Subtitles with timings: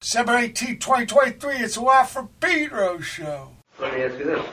[0.00, 3.50] December 18, 2023, it's a Watt from Pedro show.
[3.78, 4.46] Let me ask you this.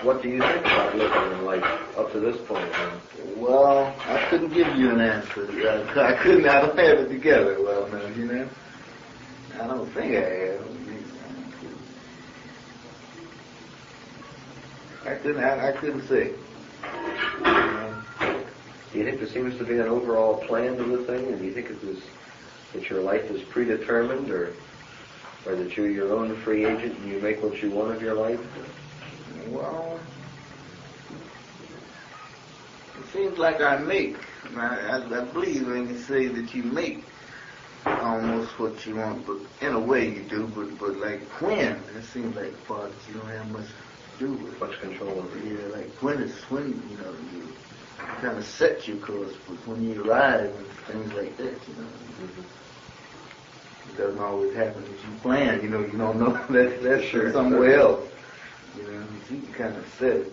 [0.00, 2.70] What do you think about living in life up to this point?
[2.72, 2.98] Man?
[3.36, 5.46] Well, I couldn't give you an answer.
[5.50, 6.48] I, I couldn't.
[6.48, 8.48] I don't have it together well enough, you know.
[9.60, 10.66] I don't think I have.
[15.04, 15.44] I couldn't.
[15.44, 16.32] I, I couldn't say.
[18.92, 21.44] Do you think there seems to be an overall plan to the thing, and do
[21.44, 21.98] you think it was
[22.72, 24.54] that your life is predetermined, or
[25.46, 28.14] or that you're your own free agent and you make what you want of your
[28.14, 28.40] life?
[29.48, 30.00] Well,
[32.98, 34.16] it seems like I make.
[34.56, 37.04] I, I, I believe when you say that you make
[37.84, 40.46] almost what you want, but in a way you do.
[40.48, 44.18] But but like when, it seems like the part that you don't have much to
[44.18, 44.60] do with.
[44.60, 45.38] Much control over.
[45.38, 47.54] Yeah, like when it's when you know you
[48.20, 51.88] kind of set your course, but when you arrive and things like that, you know.
[52.20, 52.65] Mm-hmm.
[53.92, 55.62] It doesn't always happen as you plan.
[55.62, 57.32] You know, you don't know that that's Sure.
[57.32, 58.04] somewhere else.
[58.76, 60.32] You know, you can kind of set it.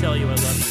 [0.00, 0.69] Tell you I love you.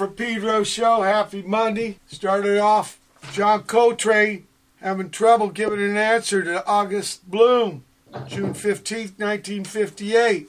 [0.00, 1.98] From Pedro show, happy Monday.
[2.06, 2.98] Started off
[3.34, 4.46] John Coltrane
[4.80, 7.84] having trouble giving an answer to August Blume,
[8.26, 10.48] June 15th, 1958.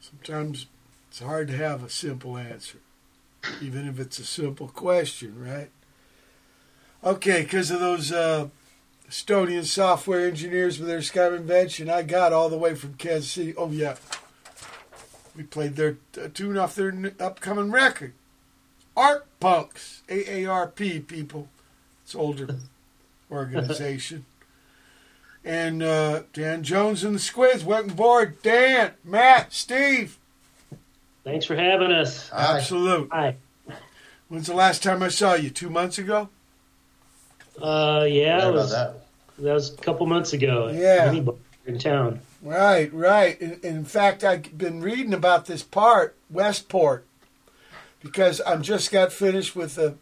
[0.00, 0.66] Sometimes
[1.08, 2.78] it's hard to have a simple answer,
[3.60, 5.70] even if it's a simple question, right?
[7.04, 8.48] Okay, because of those uh,
[9.08, 13.54] Estonian software engineers with their Skype invention, I got all the way from Kansas City.
[13.56, 13.94] Oh, yeah.
[15.36, 18.14] We played their uh, tune off their upcoming record.
[18.96, 21.48] Art Punks, AARP people.
[22.04, 22.56] It's older
[23.30, 24.26] organization.
[25.44, 28.42] and uh, Dan Jones and the Squids went on board.
[28.42, 30.18] Dan, Matt, Steve.
[31.24, 32.30] Thanks for having us.
[32.32, 33.08] Absolute.
[33.12, 33.36] Hi.
[34.28, 35.50] When's the last time I saw you?
[35.50, 36.28] Two months ago?
[37.60, 39.04] Uh, yeah, it was, that.
[39.38, 40.68] that was a couple months ago.
[40.68, 41.12] Yeah.
[41.64, 42.20] In town.
[42.42, 43.40] Right, right.
[43.40, 47.06] In, in fact, I've been reading about this part, Westport,
[48.02, 49.92] because I'm just got finished with uh,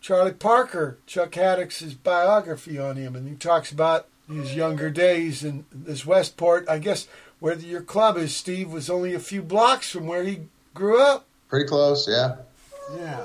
[0.00, 5.64] Charlie Parker, Chuck Haddix's biography on him, and he talks about his younger days in
[5.72, 6.68] this Westport.
[6.68, 7.08] I guess
[7.40, 10.42] where your club is, Steve, was only a few blocks from where he
[10.74, 11.26] grew up.
[11.48, 12.36] Pretty close, yeah.
[12.96, 13.24] Yeah.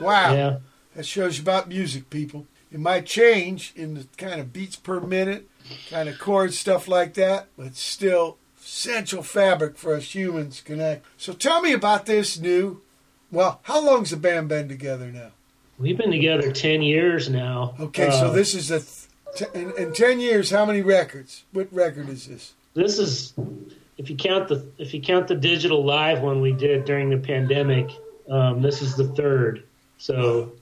[0.00, 0.34] Wow.
[0.34, 0.56] Yeah.
[0.96, 2.46] That shows you about music, people.
[2.72, 5.48] It might change in the kind of beats per minute,
[5.90, 11.06] kind of chords, stuff like that, but still essential fabric for us humans to connect.
[11.16, 12.80] So tell me about this new.
[13.34, 15.30] Well, how long's the band been together now?
[15.78, 17.74] We've been together 10 years now.
[17.80, 18.80] Okay, so Uh, this is a.
[18.80, 21.42] Th- t- in, in ten years, how many records?
[21.52, 22.52] What record is this?
[22.74, 23.32] This is,
[23.98, 27.16] if you count the if you count the digital live one we did during the
[27.18, 27.90] pandemic,
[28.30, 29.64] um, this is the third.
[29.98, 30.52] So,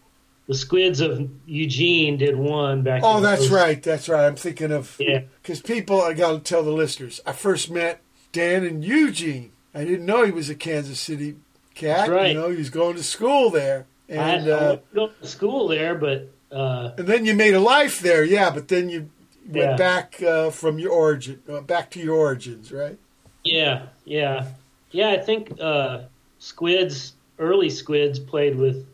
[0.48, 3.02] the Squids of Eugene did one back.
[3.04, 3.52] Oh, that's 06.
[3.52, 3.82] right.
[3.82, 4.26] That's right.
[4.26, 5.22] I'm thinking of Yeah.
[5.42, 6.00] because people.
[6.00, 7.20] I got to tell the listeners.
[7.26, 8.00] I first met
[8.32, 9.52] Dan and Eugene.
[9.74, 11.36] I didn't know he was a Kansas City
[11.74, 12.08] cat.
[12.08, 12.28] Right.
[12.28, 15.68] You know, he was going to school there, and I uh, to go to school
[15.68, 18.24] there, but uh, and then you made a life there.
[18.24, 19.10] Yeah, but then you
[19.48, 19.76] went Yeah.
[19.76, 22.98] back uh, from your origin, uh, back to your origins, right?
[23.44, 24.46] Yeah, yeah,
[24.90, 25.10] yeah.
[25.10, 26.02] I think uh,
[26.38, 28.86] Squids, early Squids, played with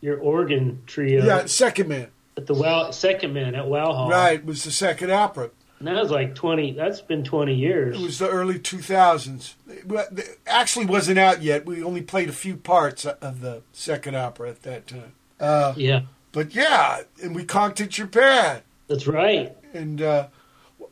[0.00, 2.08] your organ trio Yeah, Secondmen.
[2.36, 4.10] at the Wow Secondmen at Wow Hall.
[4.10, 5.50] Right, was the second opera.
[5.78, 6.72] And that was like twenty.
[6.72, 7.98] That's been twenty years.
[7.98, 9.54] It was the early 2000s.
[9.68, 11.66] It actually wasn't out yet.
[11.66, 15.12] We only played a few parts of the second opera at that time.
[15.38, 16.00] Uh, yeah,
[16.32, 18.62] but yeah, and we conked at pad.
[18.88, 19.54] that's right.
[19.72, 20.28] And, uh,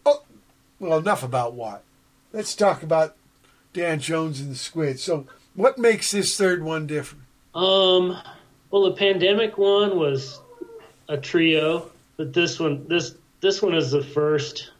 [0.04, 0.22] oh,
[0.78, 1.82] well, enough about what.
[2.32, 3.16] Let's talk about
[3.72, 5.00] Dan Jones and the Squid.
[5.00, 7.24] So, what makes this third one different?
[7.54, 8.16] Um,
[8.70, 10.40] well, the pandemic one was
[11.08, 14.70] a trio, but this one, this this one is the first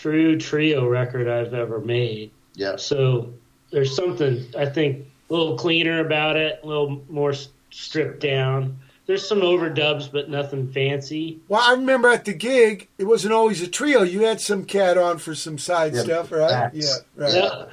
[0.00, 2.30] true trio record I've ever made.
[2.54, 2.76] Yeah.
[2.76, 3.32] So
[3.70, 7.34] there's something I think a little cleaner about it, a little more
[7.70, 8.78] stripped down.
[9.06, 11.38] There's some overdubs, but nothing fancy.
[11.48, 14.02] Well, I remember at the gig, it wasn't always a trio.
[14.02, 16.50] You had some cat on for some side Yeah, stuff, right?
[16.50, 16.76] Max.
[16.76, 17.34] Yeah, right.
[17.34, 17.66] Yeah.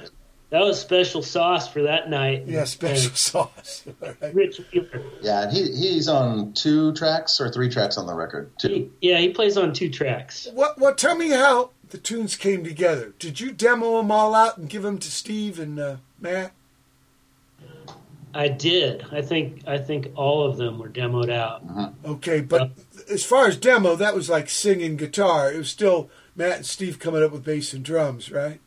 [0.54, 2.44] That, that was special sauce for that night.
[2.46, 3.84] Yeah, special And sauce.
[4.02, 4.32] All right.
[4.32, 5.02] Rich Wheeler.
[5.20, 8.52] Yeah, and he he's on two tracks or three tracks on the record.
[8.60, 8.68] Two.
[8.68, 10.46] He, yeah, he plays on two tracks.
[10.54, 10.78] What?
[10.78, 10.96] What?
[10.96, 13.14] Tell me how the tunes came together.
[13.18, 16.52] Did you demo them all out and give them to Steve and uh, Matt?
[18.32, 19.04] I did.
[19.10, 21.64] I think I think all of them were demoed out.
[22.04, 22.70] Okay, but
[23.10, 25.52] as far as demo, that was like singing guitar.
[25.52, 28.60] It was still Matt and Steve coming up with bass and drums, right?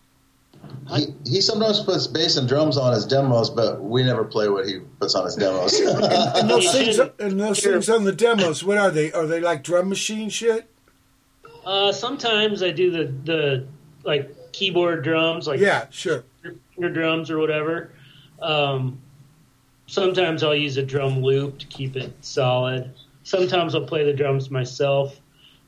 [0.96, 4.66] He he sometimes puts bass and drums on his demos, but we never play what
[4.68, 5.78] he puts on his demos.
[5.80, 7.74] And those You things, and those Sure.
[7.74, 9.12] things on the demos, what are they?
[9.12, 10.70] Are they like drum machine shit?
[11.66, 13.68] Uh, sometimes I do the the
[14.06, 16.24] like keyboard drums, like Yeah, sure.
[16.74, 17.92] finger drums or whatever.
[18.42, 19.00] Um,
[19.88, 22.94] sometimes I'll use a drum loop to keep it solid.
[23.24, 25.20] Sometimes I'll play the drums myself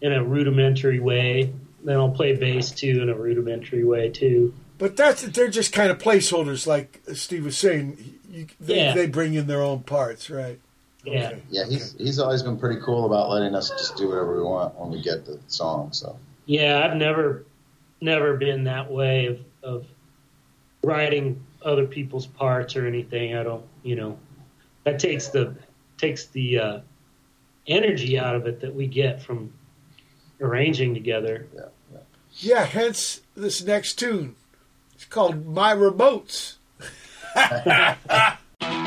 [0.01, 1.53] in a rudimentary way.
[1.83, 4.53] Then I'll play bass too in a rudimentary way too.
[4.79, 8.15] But that's they're just kind of placeholders, like Steve was saying.
[8.31, 8.93] You, they, Yeah.
[8.95, 10.59] they bring in their own parts, right?
[11.03, 11.27] Yeah.
[11.29, 11.41] Okay.
[11.49, 14.75] yeah, he's he's always been pretty cool about letting us just do whatever we want
[14.79, 15.91] when we get the song.
[15.93, 17.45] So Yeah, I've never
[18.01, 19.85] never been that way of of
[20.83, 23.35] writing other people's parts or anything.
[23.35, 24.17] I don't, you know,
[24.85, 25.55] that takes the
[25.97, 26.79] takes the uh,
[27.67, 29.51] energy out of it that we get from
[30.41, 31.47] arranging together.
[31.53, 31.65] Yeah.
[32.41, 34.35] Yeah, hence this next tune.
[34.99, 36.55] It's called My Remotes.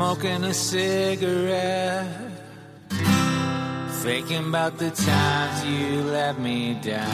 [0.00, 2.08] smoking a cigarette,
[4.02, 7.06] thinking about the times you let me down.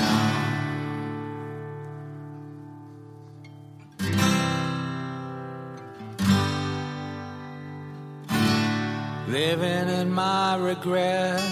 [9.27, 11.42] Living in my regret,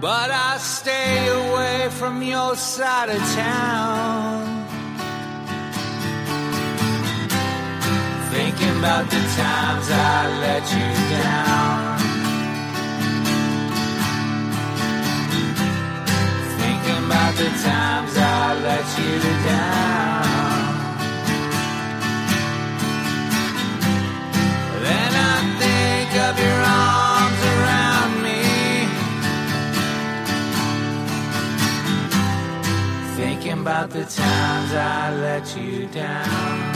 [0.00, 3.63] but I stay away from your side of town.
[9.36, 11.98] Times I let you down.
[16.60, 19.14] Thinking about the times I let you
[19.50, 20.74] down.
[24.84, 28.42] Then I think of your arms around me.
[33.16, 36.73] Thinking about the times I let you down.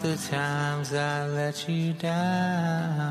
[0.00, 3.09] The times I let you down.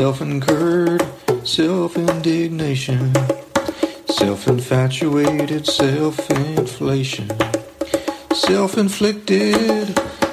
[0.00, 1.06] Self incurred,
[1.44, 3.12] self indignation,
[4.06, 7.28] self infatuated, self inflation,
[8.32, 9.86] self inflicted,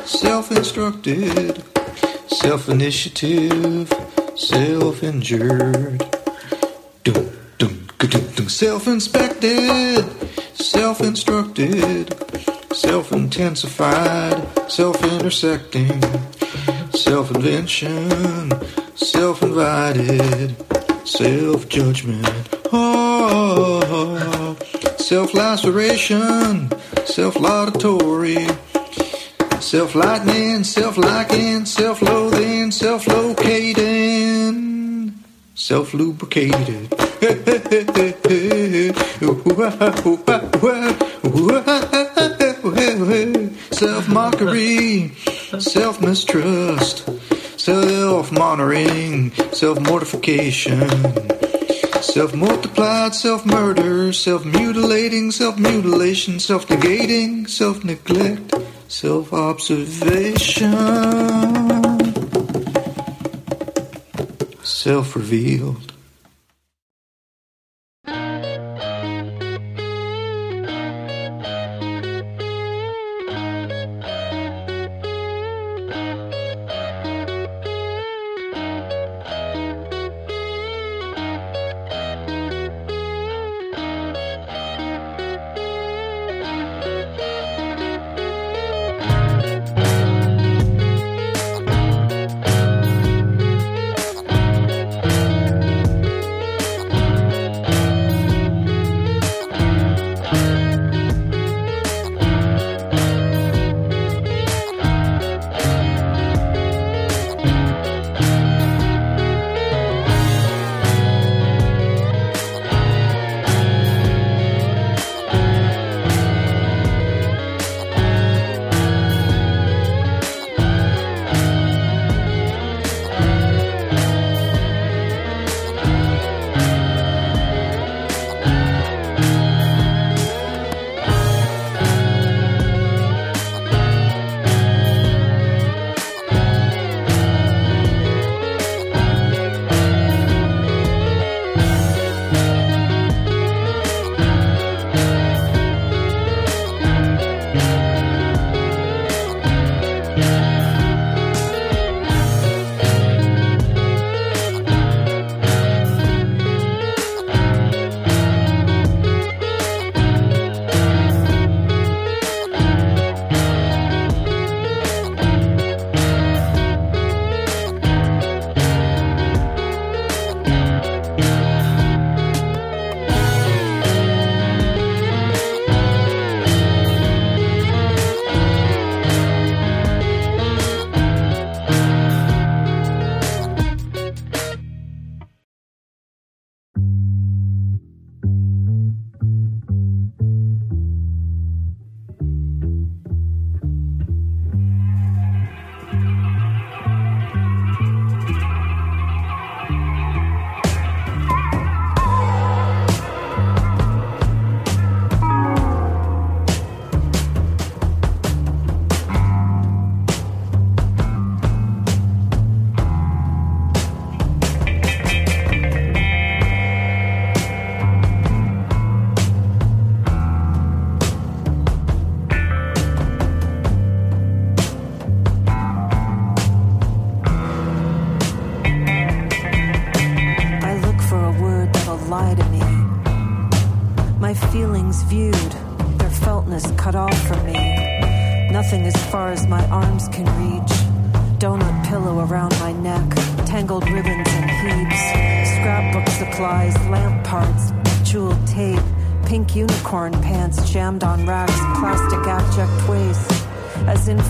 [0.05, 1.61] self instructed,
[2.27, 3.91] self initiative,
[4.37, 6.01] self injured.
[8.47, 10.05] Self inspected,
[10.55, 12.15] self instructed,
[12.71, 16.01] self intensified, self intersecting,
[16.91, 18.49] self invention,
[18.97, 20.55] self invited,
[21.07, 24.57] self judgment, oh,
[24.97, 26.69] self laceration,
[27.05, 28.47] self laudatory,
[29.59, 35.13] self lightning, self liking, self loathing, self locating,
[35.55, 36.93] self lubricated.
[43.71, 45.11] Self mockery,
[45.59, 47.07] self mistrust,
[47.67, 50.87] self monitoring, self mortification,
[52.01, 58.53] self multiplied, self murder, self mutilating, self mutilation, self negating, self neglect,
[58.87, 60.71] self observation,
[64.63, 65.96] self revealed.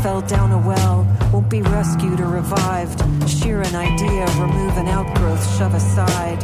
[0.08, 2.98] Fell down a well, won't be rescued or revived.
[3.30, 6.42] Sheer an idea, remove an outgrowth, shove aside.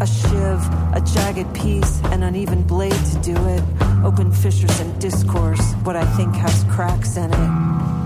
[0.00, 0.58] A shiv,
[0.94, 3.64] a jagged piece, an uneven blade to do it.
[4.04, 7.97] Open fissures and discourse, what I think has cracks in it.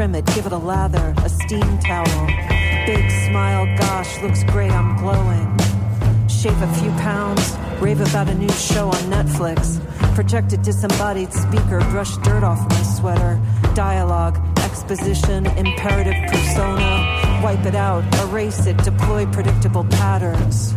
[0.00, 2.26] trim it, give it a lather, a steam towel.
[2.86, 5.46] Big smile, gosh, looks great, I'm glowing.
[6.26, 9.78] Shave a few pounds, rave about a new show on Netflix.
[10.14, 13.38] Project a disembodied speaker, brush dirt off my sweater.
[13.74, 17.40] Dialogue, exposition, imperative persona.
[17.42, 20.72] Wipe it out, erase it, deploy predictable patterns.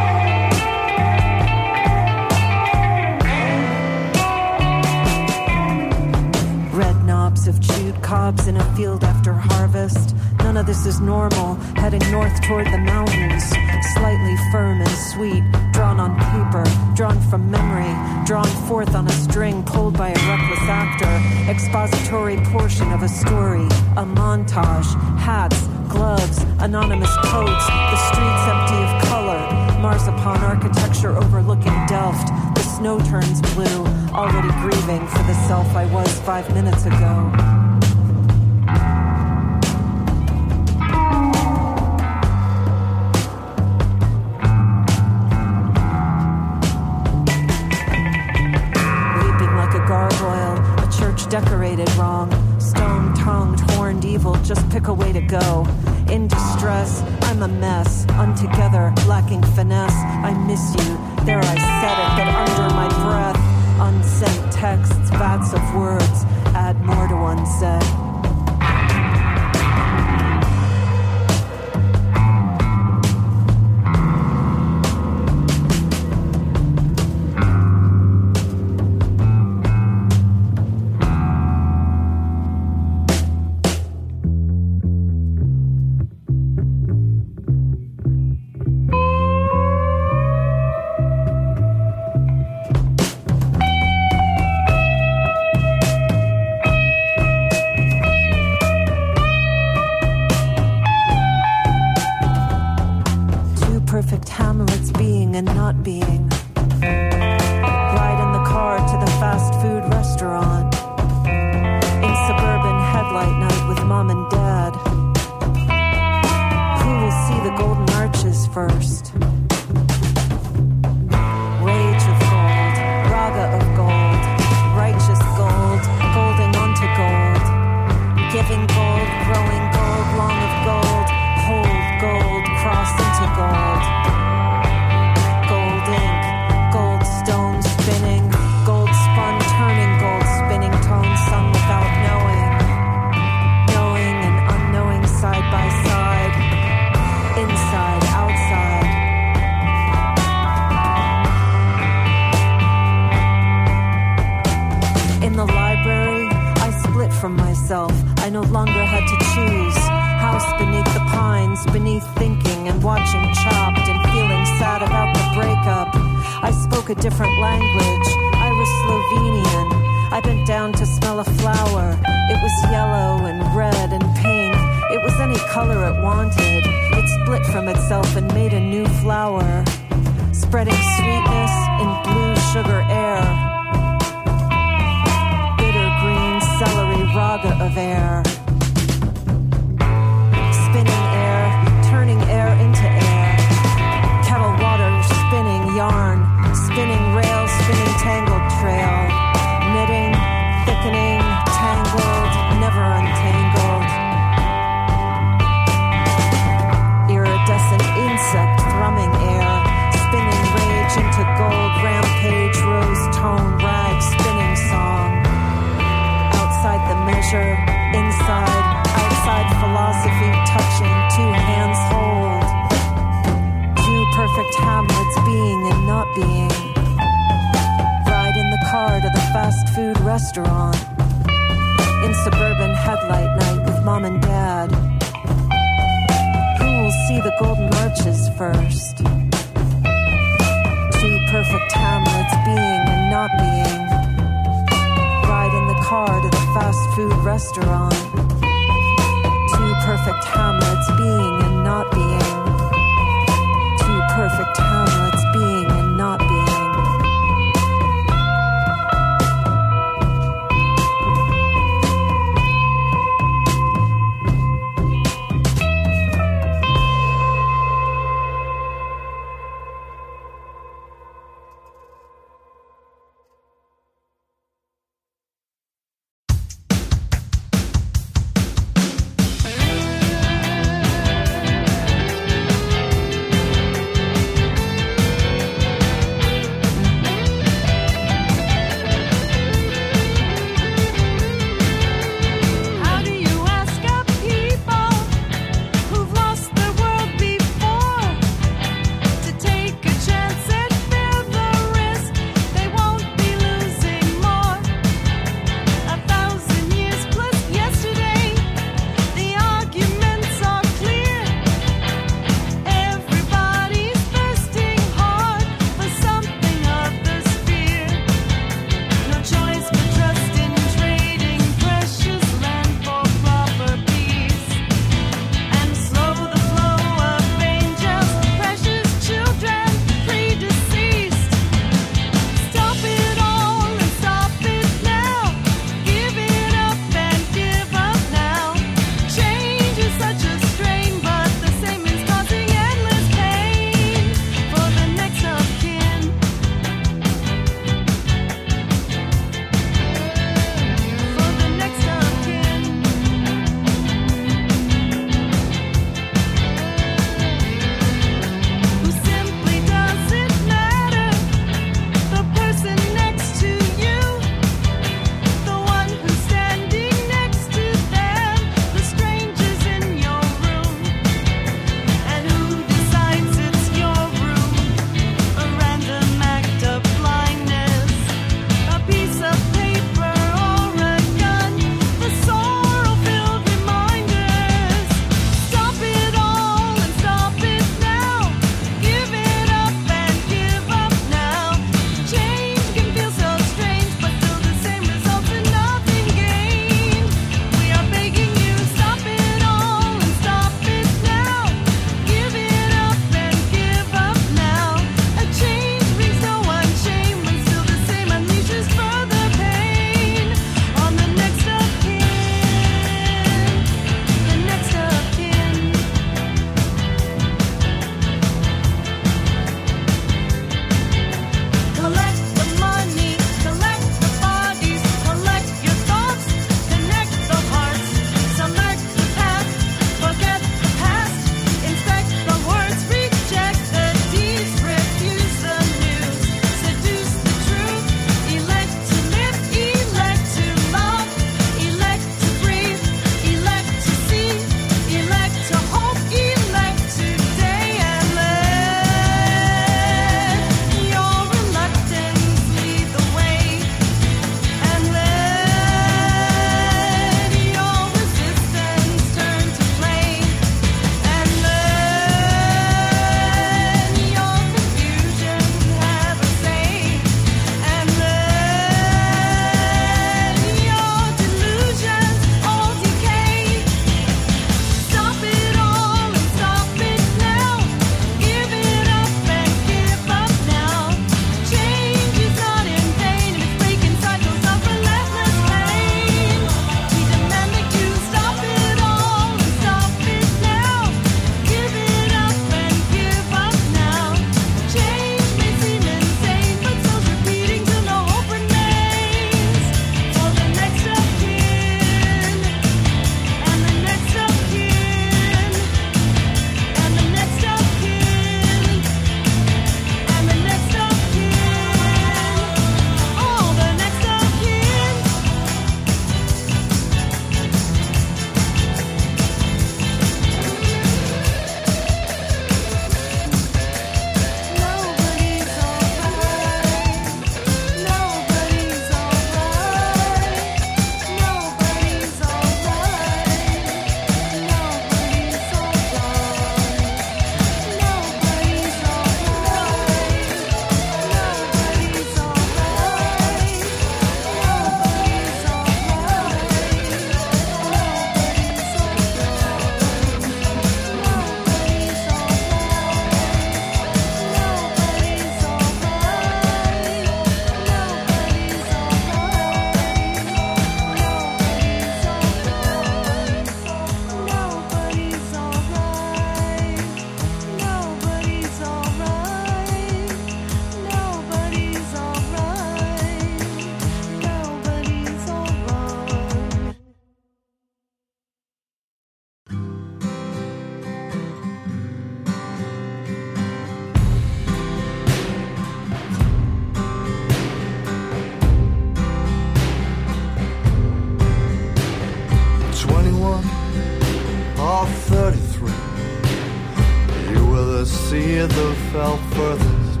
[597.84, 600.00] The seed that fell furthest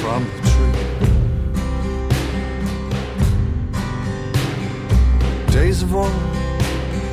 [0.00, 0.76] from the tree.
[5.52, 6.10] Days of old,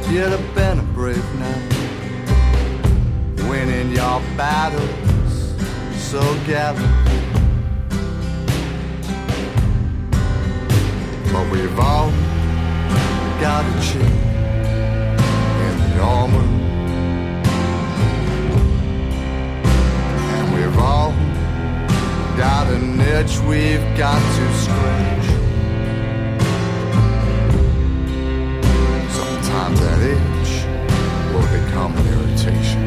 [0.10, 1.62] you'd have been a brave man,
[3.48, 5.54] winning your battles
[5.94, 6.90] so gather.
[11.32, 12.10] But we've all
[13.40, 14.16] got a chink
[15.68, 16.65] in the armor.
[20.78, 21.12] All
[22.38, 25.26] got an itch we've got to scratch.
[29.12, 30.66] Sometimes that itch
[31.34, 32.84] will become an irritation.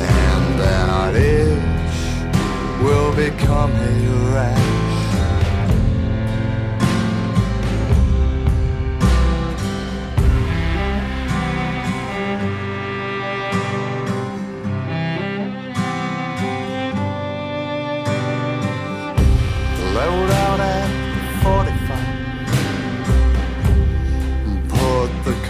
[0.00, 4.61] And that itch will become a rash.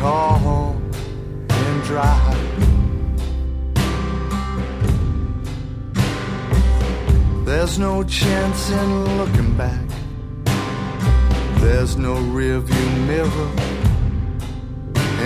[0.02, 0.76] The car
[1.84, 2.38] drive.
[7.44, 9.86] There's no chance in looking back.
[11.60, 13.50] There's no rearview mirror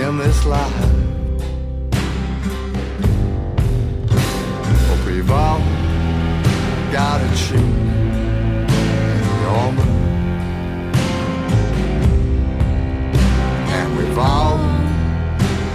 [0.05, 0.91] in this life.
[4.87, 5.59] But we've all
[6.91, 7.96] got a chink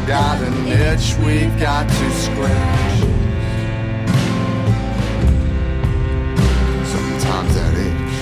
[0.07, 2.99] got an itch we've got to scratch.
[6.89, 8.17] Sometimes that itch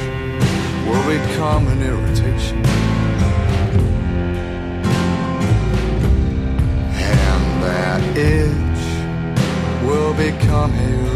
[0.86, 2.58] will become an irritation.
[6.96, 11.09] And that itch will become a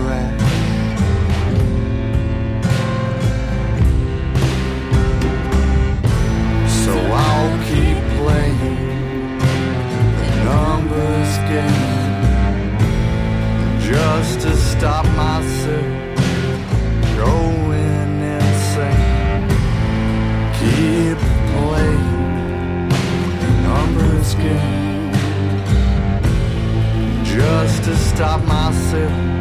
[13.80, 16.16] just to stop myself
[17.16, 19.48] going insane.
[20.58, 21.18] Keep
[21.52, 22.14] playing
[27.24, 29.33] just to stop myself.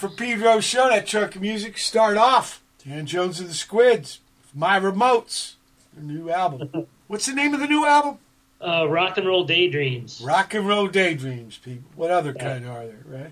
[0.00, 1.78] For Pedro show, that truck of music.
[1.78, 2.62] Start off.
[2.86, 4.20] Dan Jones and the Squids.
[4.54, 5.54] My Remotes.
[5.94, 6.86] Their new album.
[7.06, 8.18] What's the name of the new album?
[8.60, 10.20] Uh, rock and roll daydreams.
[10.24, 11.90] Rock and Roll Daydreams, people.
[11.96, 12.42] What other Yeah.
[12.44, 13.30] kind are there, right?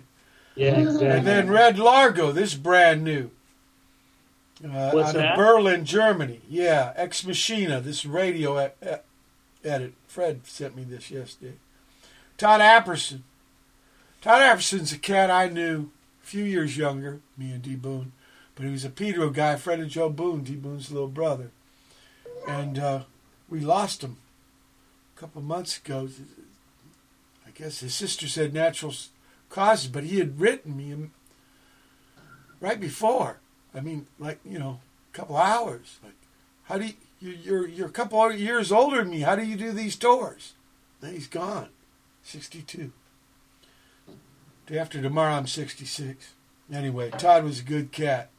[0.54, 1.06] Yeah, exactly.
[1.08, 3.30] And then Red Largo, this brand new.
[4.64, 5.32] Uh, What's out that?
[5.32, 6.40] of Berlin, Germany.
[6.48, 8.94] Yeah, Ex Machina, this radio e- e-
[9.64, 9.92] edit.
[10.08, 11.54] Fred sent me this yesterday.
[12.38, 13.20] Todd Apperson.
[14.22, 15.90] Todd Apperson's a cat I knew
[16.28, 17.74] few years younger, me and D.
[17.74, 18.12] Boon,
[18.54, 20.56] but he was a Pedro guy, friend of Joe Boon, D.
[20.56, 21.50] Boon's little brother.
[22.46, 23.00] And uh,
[23.48, 24.18] we lost him
[25.16, 26.08] a couple months ago.
[27.46, 28.92] I guess his sister said natural
[29.48, 31.10] causes, but he had written me
[32.60, 33.38] right before.
[33.74, 34.80] I mean, like you know,
[35.12, 35.98] a couple hours.
[36.04, 36.14] Like,
[36.64, 39.20] how do you, you you're you're a couple years older than me?
[39.20, 40.52] How do you do these tours?
[41.00, 41.68] Then he's gone,
[42.22, 42.92] sixty-two.
[44.70, 46.34] After tomorrow, I'm sixty-six.
[46.72, 48.30] Anyway, Todd was a good cat.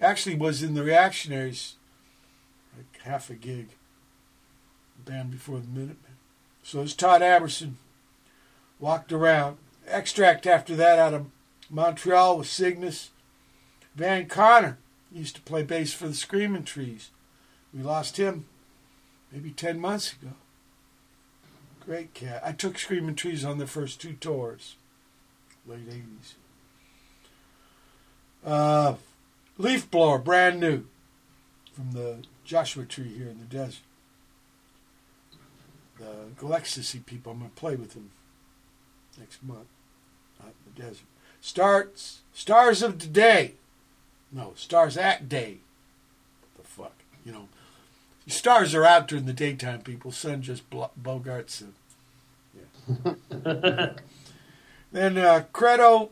[0.00, 1.76] Actually, was in the Reactionaries,
[2.76, 3.68] like half a gig.
[5.04, 6.16] Band before the Minutemen.
[6.62, 7.74] So it's Todd Apperson.
[8.80, 9.58] Walked around.
[9.86, 11.26] Extract after that out of
[11.70, 13.10] Montreal with Cygnus.
[13.94, 14.78] Van Conner
[15.12, 17.10] used to play bass for the Screaming Trees.
[17.72, 18.46] We lost him
[19.30, 20.32] maybe 10 months ago.
[21.84, 22.42] Great cat.
[22.44, 24.74] I took Screaming Trees on their first two tours,
[25.66, 26.34] late 80s.
[28.44, 28.94] Uh,
[29.58, 30.84] leaf Blower, brand new,
[31.72, 33.82] from the Joshua Tree here in the desert.
[35.98, 38.10] The Galaxy people, I'm going to play with them
[39.18, 39.66] next month
[40.40, 41.06] out in the desert.
[41.40, 43.54] Starts Stars of the day.
[44.30, 45.58] No, Stars at Day.
[46.54, 46.92] What the fuck?
[47.24, 47.48] You know,
[48.26, 50.12] stars are out during the daytime, people.
[50.12, 51.74] Sun just blo- bogarts them.
[52.54, 53.92] Yeah.
[54.92, 56.10] then uh, Credo,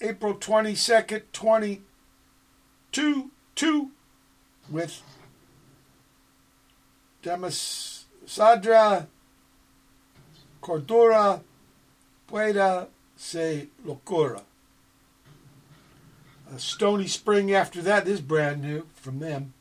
[0.00, 3.90] April 22nd, 22, 2,
[4.70, 5.02] with
[7.22, 9.06] Demas Sadra,
[10.62, 11.42] Cordura,
[12.28, 14.42] Pueda, Se Locura.
[16.54, 19.54] A Stoney Spring after that is brand new from them.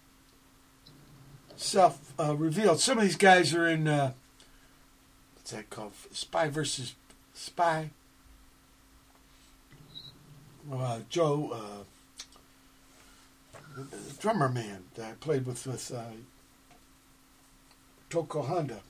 [1.55, 2.79] Self uh, revealed.
[2.79, 4.13] Some of these guys are in uh,
[5.35, 5.93] what's that called?
[6.11, 6.95] Spy versus
[7.33, 7.91] Spy.
[10.71, 11.85] Uh, Joe,
[13.77, 13.83] uh,
[14.19, 16.03] drummer man that I played with with uh,
[18.09, 18.81] Toko Honda.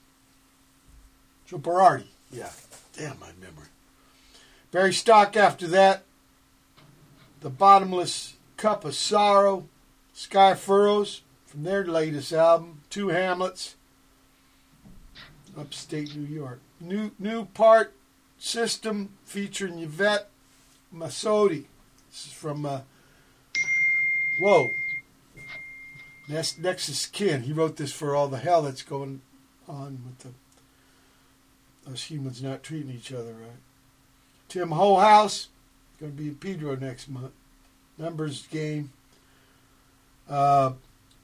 [1.46, 2.06] Joe Berardi.
[2.30, 2.50] Yeah,
[2.96, 3.68] damn my memory.
[4.70, 6.02] Barry Stock after that.
[7.40, 9.68] The Bottomless Cup of Sorrow.
[10.14, 12.82] Sky Furrows from their latest album.
[12.90, 13.76] Two Hamlets.
[15.58, 16.60] Upstate New York.
[16.80, 17.94] New new part
[18.38, 20.28] system featuring Yvette
[20.94, 21.64] Massoudi.
[22.10, 22.80] This is from uh,
[24.38, 24.72] Whoa.
[26.28, 27.42] Next, Nexus Kin.
[27.42, 29.20] He wrote this for all the hell that's going
[29.68, 33.58] on with the us humans not treating each other right.
[34.48, 35.48] Tim Holehouse,
[35.98, 37.32] going to be in Pedro next month.
[37.98, 38.92] Numbers game.
[40.28, 40.72] Uh,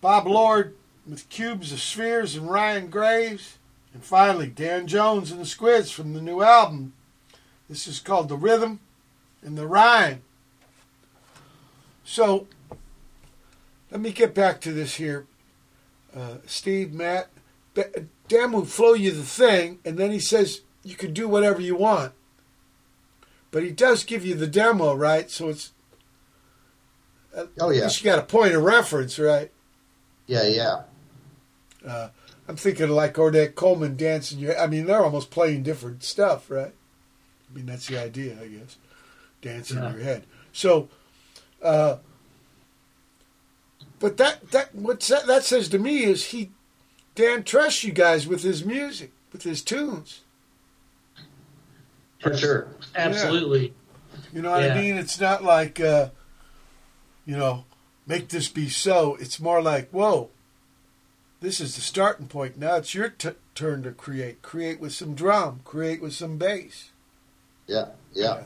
[0.00, 0.74] Bob Lord
[1.08, 3.58] with Cubes of Spheres and Ryan Graves.
[3.94, 6.92] And finally, Dan Jones and the Squids from the new album.
[7.68, 8.80] This is called The Rhythm
[9.48, 10.22] and the Rhyme.
[12.04, 12.46] So,
[13.90, 15.26] let me get back to this here.
[16.14, 17.28] Uh, Steve, Matt,
[17.74, 21.60] Da- Dan will flow you the thing, and then he says you can do whatever
[21.60, 22.12] you want.
[23.50, 25.30] But he does give you the demo, right?
[25.30, 25.72] So it's.
[27.34, 27.78] Oh, yeah.
[27.78, 29.50] At least you got a point of reference, right?
[30.26, 30.82] Yeah, yeah.
[31.86, 32.08] Uh,
[32.48, 34.38] I'm thinking like Ornette Coleman dancing.
[34.38, 36.72] Your, I mean, they're almost playing different stuff, right?
[37.50, 38.76] I mean, that's the idea, I guess.
[39.42, 39.88] Dancing Yeah.
[39.90, 40.24] in your head.
[40.52, 40.88] So,
[41.62, 41.96] uh,
[43.98, 46.50] but that that what that, that says to me is he,
[47.14, 50.20] Dan trusts you guys with his music, with his tunes.
[52.20, 52.68] For sure.
[52.96, 53.74] Absolutely.
[54.32, 54.74] You know what Yeah.
[54.74, 54.96] I mean?
[54.96, 56.10] It's not like, uh,
[57.24, 57.64] you know,
[58.06, 59.16] make this be so.
[59.20, 60.30] It's more like, whoa,
[61.40, 62.58] this is the starting point.
[62.58, 64.42] Now it's your t- turn to create.
[64.42, 65.60] Create with some drum.
[65.64, 66.90] Create with some bass.
[67.68, 68.24] Yeah, yeah.
[68.24, 68.42] Yeah,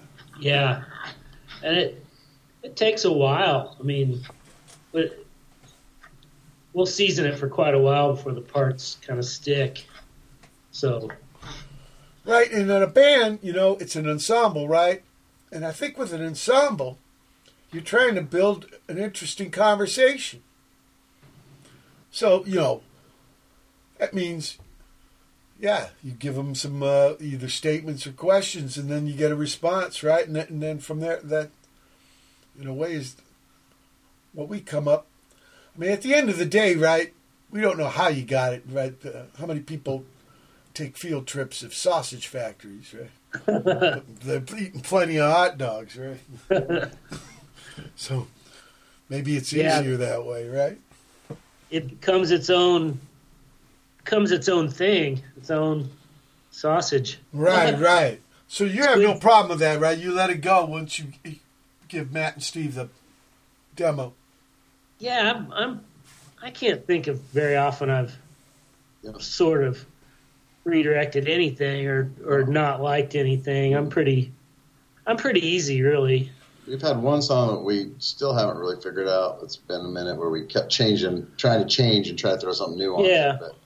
[1.63, 2.05] and it
[2.63, 3.77] it takes a while.
[3.79, 4.23] I mean,
[4.93, 5.25] but
[6.73, 9.87] we'll season it for quite a while before the parts kind of stick.
[10.71, 11.11] So
[12.25, 15.03] Right, and in a band, you know, it's an ensemble, right?
[15.51, 16.99] And I think with an ensemble,
[17.73, 20.43] you're trying to build an interesting conversation.
[22.13, 22.83] So, you know,
[23.99, 24.59] that means,
[25.63, 29.37] yeah, you give them some uh, either statements or questions, and then you get a
[29.37, 30.27] response, right?
[30.27, 31.51] And then, and then from there, that
[32.61, 33.15] in a way, is
[34.33, 35.07] what we come up.
[35.77, 37.15] I mean, at the end of the day, right?
[37.49, 38.95] We don't know how you got it, right?
[39.07, 40.05] Uh, how many people
[40.75, 44.03] take field trips of sausage factories, right?
[44.25, 46.19] They're eating plenty of hot dogs, right?
[47.95, 48.27] so
[49.09, 49.79] maybe it's Yeah.
[49.79, 50.79] easier that way, right?
[51.71, 52.99] It becomes its own
[54.05, 55.89] becomes its own thing, its own
[56.51, 57.19] sausage.
[57.33, 58.21] Right, right.
[58.49, 59.97] So you have no problem with that, right?
[59.97, 61.07] You let it go once you
[61.89, 62.89] give Matt and Steve the
[63.77, 64.13] demo.
[64.99, 65.81] Yeah, I'm, I'm
[66.43, 68.17] I can't think of very often I've
[69.19, 69.85] sort of
[70.65, 73.75] redirected anything or or not liked anything.
[73.75, 74.33] I'm pretty
[75.07, 76.31] I'm pretty easy really.
[76.69, 79.41] We've had one song that we still haven't really figured out.
[79.43, 82.53] It's been a minute where we kept changing, trying to change and try to throw
[82.53, 83.35] something new on Yeah.
[83.35, 83.41] it.
[83.41, 83.57] But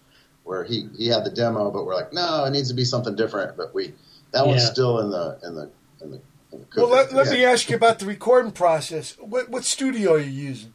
[0.47, 3.15] where he he had the demo, but we're like, no, it needs to be something
[3.17, 3.57] different.
[3.57, 3.93] But we
[4.33, 5.71] that one's still in the in the
[6.03, 6.21] in the.
[6.53, 7.33] In the Well, let, let Yeah.
[7.33, 9.17] me ask you about the recording process.
[9.19, 10.73] What, what studio are you using?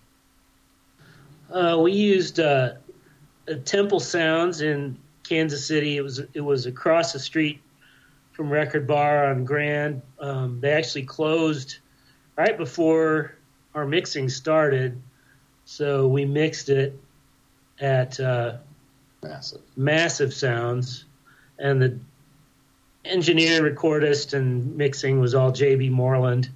[1.49, 2.73] Uh, we used uh,
[3.47, 4.97] a Temple Sounds in
[5.27, 5.97] Kansas City.
[5.97, 7.61] It was it was across the street
[8.33, 10.01] from Record Bar on Grand.
[10.19, 11.77] Um, they actually closed
[12.37, 13.35] right before
[13.73, 15.01] our mixing started,
[15.65, 16.97] so we mixed it
[17.79, 18.57] at uh,
[19.23, 19.61] Massive.
[19.75, 21.05] Massive Sounds,
[21.59, 21.99] and the
[23.05, 26.49] engineer, recordist, and mixing was all JB Moreland,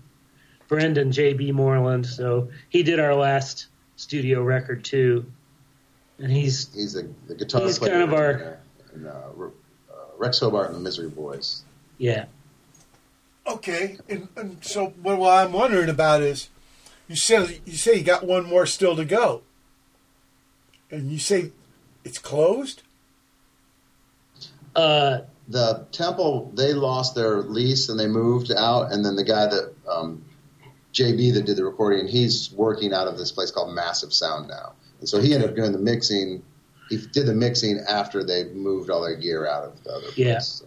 [0.68, 2.06] Brendan JB Moreland.
[2.06, 5.26] So he did our last studio record too,
[6.20, 7.92] and he's He's the, the guitar He's player.
[7.92, 8.56] kind of our- in, uh,
[8.96, 9.52] in, uh, Re-
[9.92, 11.64] uh, Rex Hobart and the Misery Boys.
[11.98, 12.26] yeah.
[13.48, 16.50] Okay, and, and so what, what I'm wondering about is,
[17.08, 19.44] you say you say you got one more still to go,
[20.90, 21.52] and you say
[22.06, 22.82] it's closed.
[24.76, 29.46] Uh, the temple they lost their lease and they moved out and then the guy
[29.46, 30.24] that um,
[30.92, 34.74] jb that did the recording he's working out of this place called massive sound now
[35.00, 36.42] and so he ended up doing the mixing
[36.90, 40.18] he did the mixing after they moved all their gear out of the other place
[40.18, 40.40] Yeah.
[40.40, 40.66] so.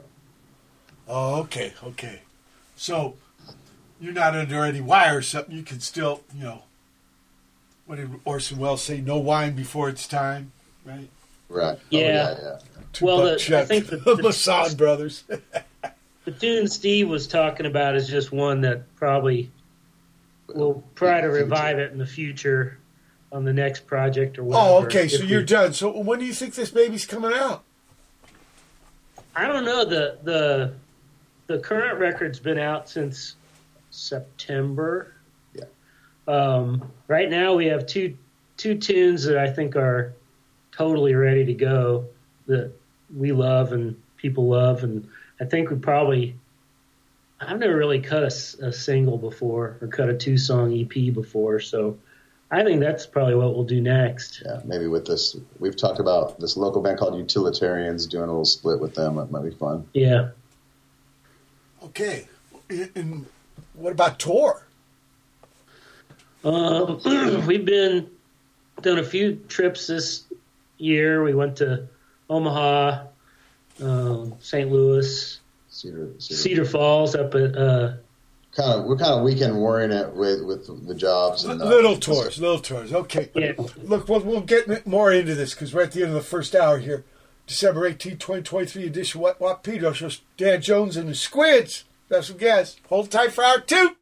[1.09, 2.21] Oh, okay, okay.
[2.77, 3.15] So
[4.01, 5.57] you're not under any wire or something.
[5.57, 6.63] You can still, you know,
[7.87, 9.01] what did Orson Welles say?
[9.01, 10.53] No wine before it's time,
[10.85, 11.09] right?
[11.49, 12.01] Right Yeah.
[12.01, 12.59] oh, yeah yeah
[13.01, 15.25] Well, the- Tupac I think the- Chuck, the- Masson brothers.
[16.25, 19.51] the tune Steve was talking about is just one that probably
[20.49, 22.79] we'll try to revive it in the future
[23.31, 24.67] on the next project or whatever.
[24.69, 25.07] oh, okay.
[25.09, 25.73] So If you're we- done.
[25.75, 27.63] So when do you think this baby's coming out?
[29.37, 30.73] I don't know the the
[31.47, 33.37] the current record's been out since
[33.91, 35.13] September.
[35.55, 35.65] Yeah.
[36.27, 38.17] Um, right now we have two
[38.57, 40.13] two tunes that I think are
[40.79, 42.07] totally ready to go
[42.47, 42.71] that
[43.15, 45.07] we love and people love, and
[45.41, 46.37] I think we probably
[47.41, 48.31] I've never really cut a
[48.73, 51.99] single before or cut a two song EP before, so
[52.51, 54.43] I think that's probably what we'll do next.
[54.45, 58.45] yeah maybe with this we've talked about this local band called utilitarians doing a little
[58.45, 60.31] split with them it might be fun Yeah.
[61.83, 62.27] Okay.
[62.71, 63.27] And- And
[63.75, 64.65] what about tour?
[66.45, 67.01] Um,
[67.47, 68.11] we've been
[68.83, 70.25] done a few trips this
[70.79, 71.23] year.
[71.23, 71.89] We went to
[72.31, 73.05] Omaha,
[73.83, 74.71] um, St.
[74.71, 76.41] Louis, cedar, cedar.
[76.41, 77.95] Cedar Falls, up at uh,
[78.57, 81.97] kind of we're kind of weekend warring it with with the jobs and uh, little
[81.97, 82.93] tours, little tours.
[82.93, 83.31] Okay.
[83.35, 83.53] Yeah.
[83.83, 86.55] Look, we'll, we'll get more into this because we're at the end of the first
[86.55, 87.05] hour here.
[87.47, 91.85] December 18, 2023 edition What What Pedro shows Dan Jones and the Squids.
[92.07, 92.81] Special guest.
[92.89, 93.98] Hold tight for hour two.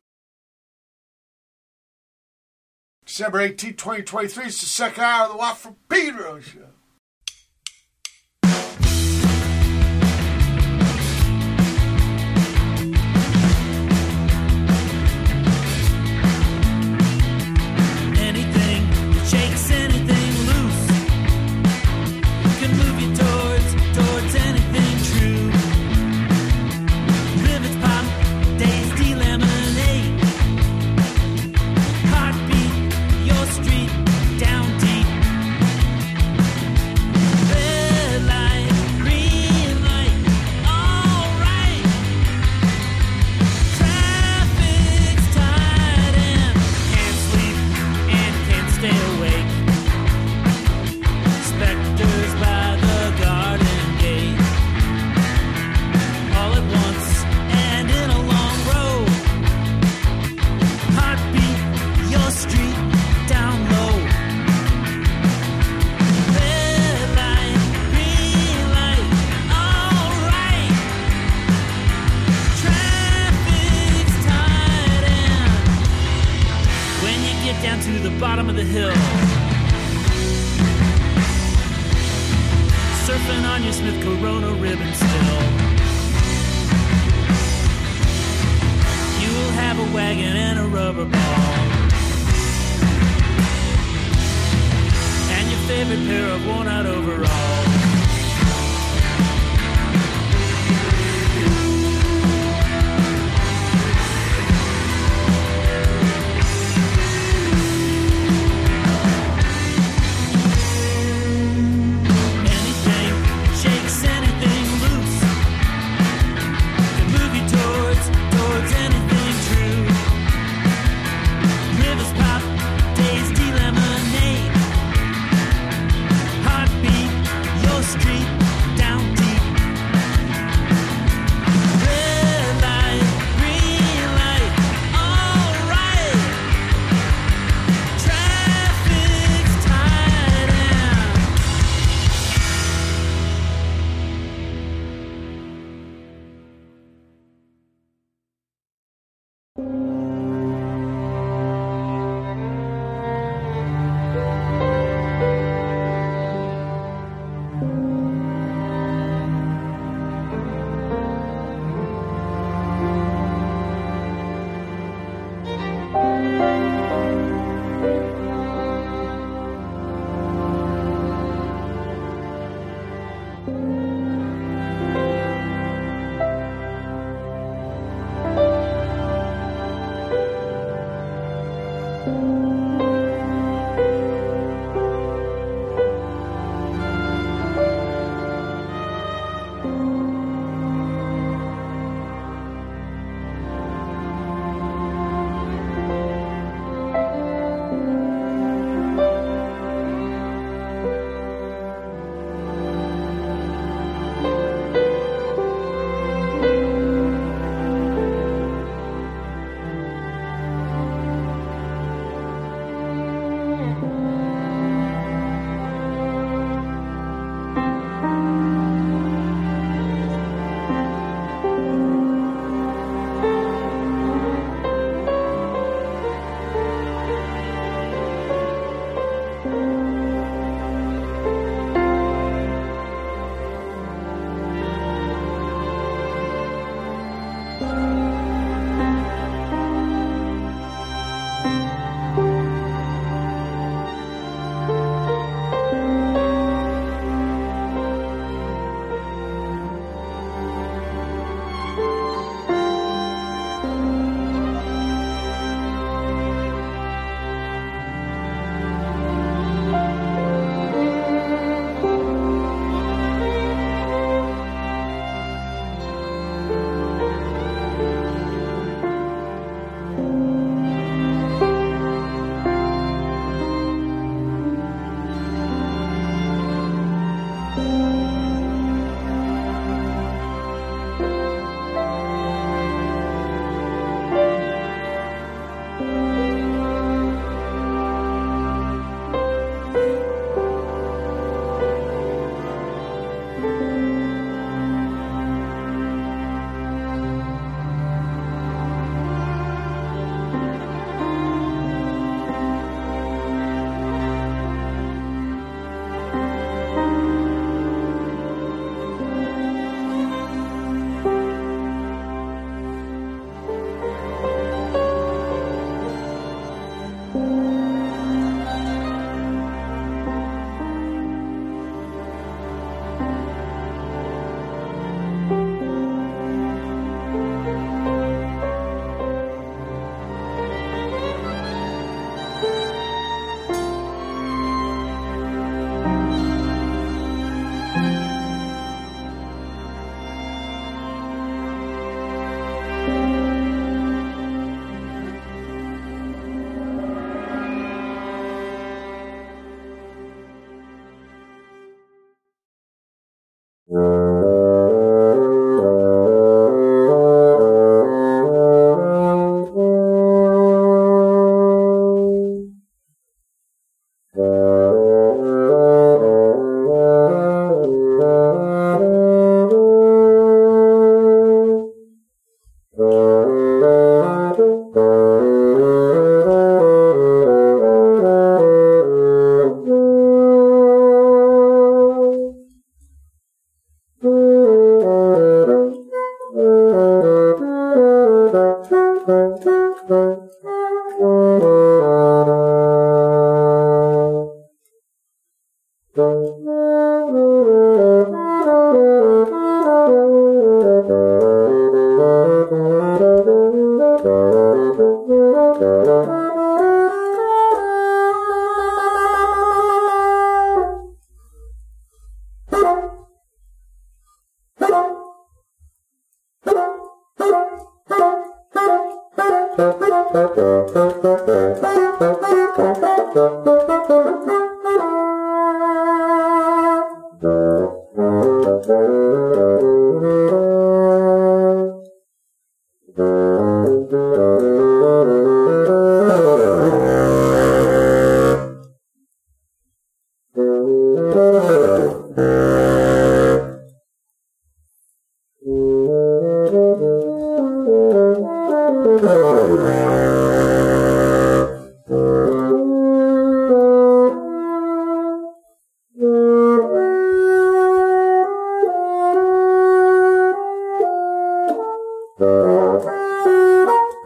[3.07, 6.76] December 18, 2023 is the second hour of the Watt from Pedro show.
[78.19, 78.93] Bottom of the hill.
[83.05, 85.43] Surfing on your Smith Corona ribbon still.
[89.21, 91.21] You'll have a wagon and a rubber ball.
[95.37, 97.76] And your favorite pair of worn out overalls.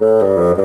[0.01, 0.59] Thank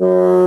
[0.00, 0.45] you.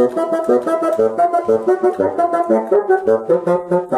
[0.00, 0.16] Thank
[3.72, 3.89] you.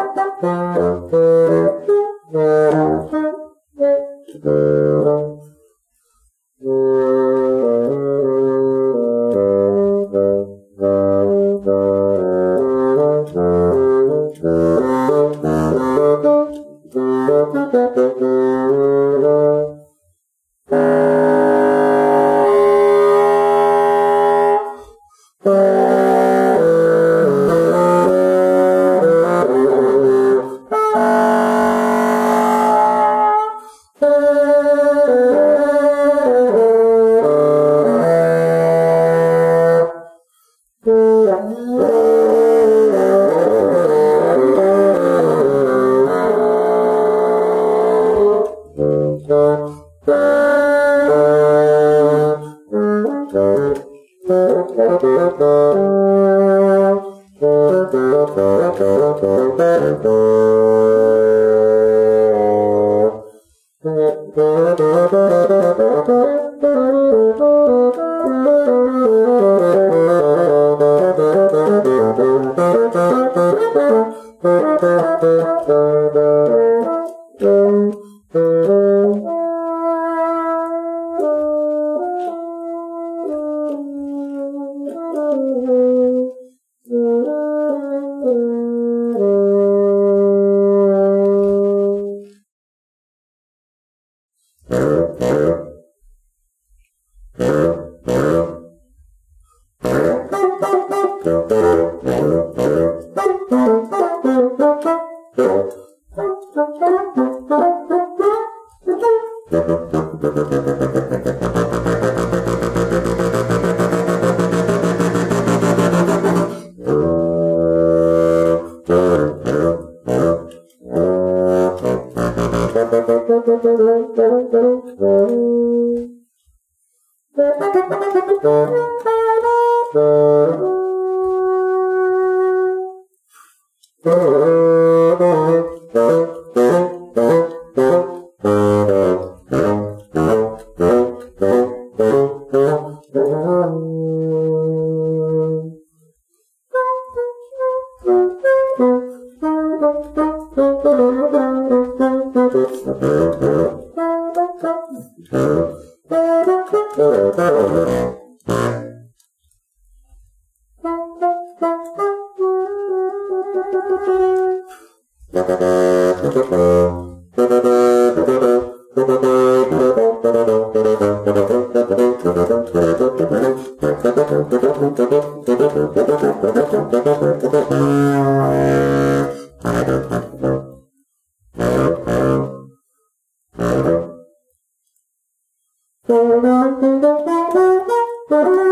[188.32, 188.71] Thank you.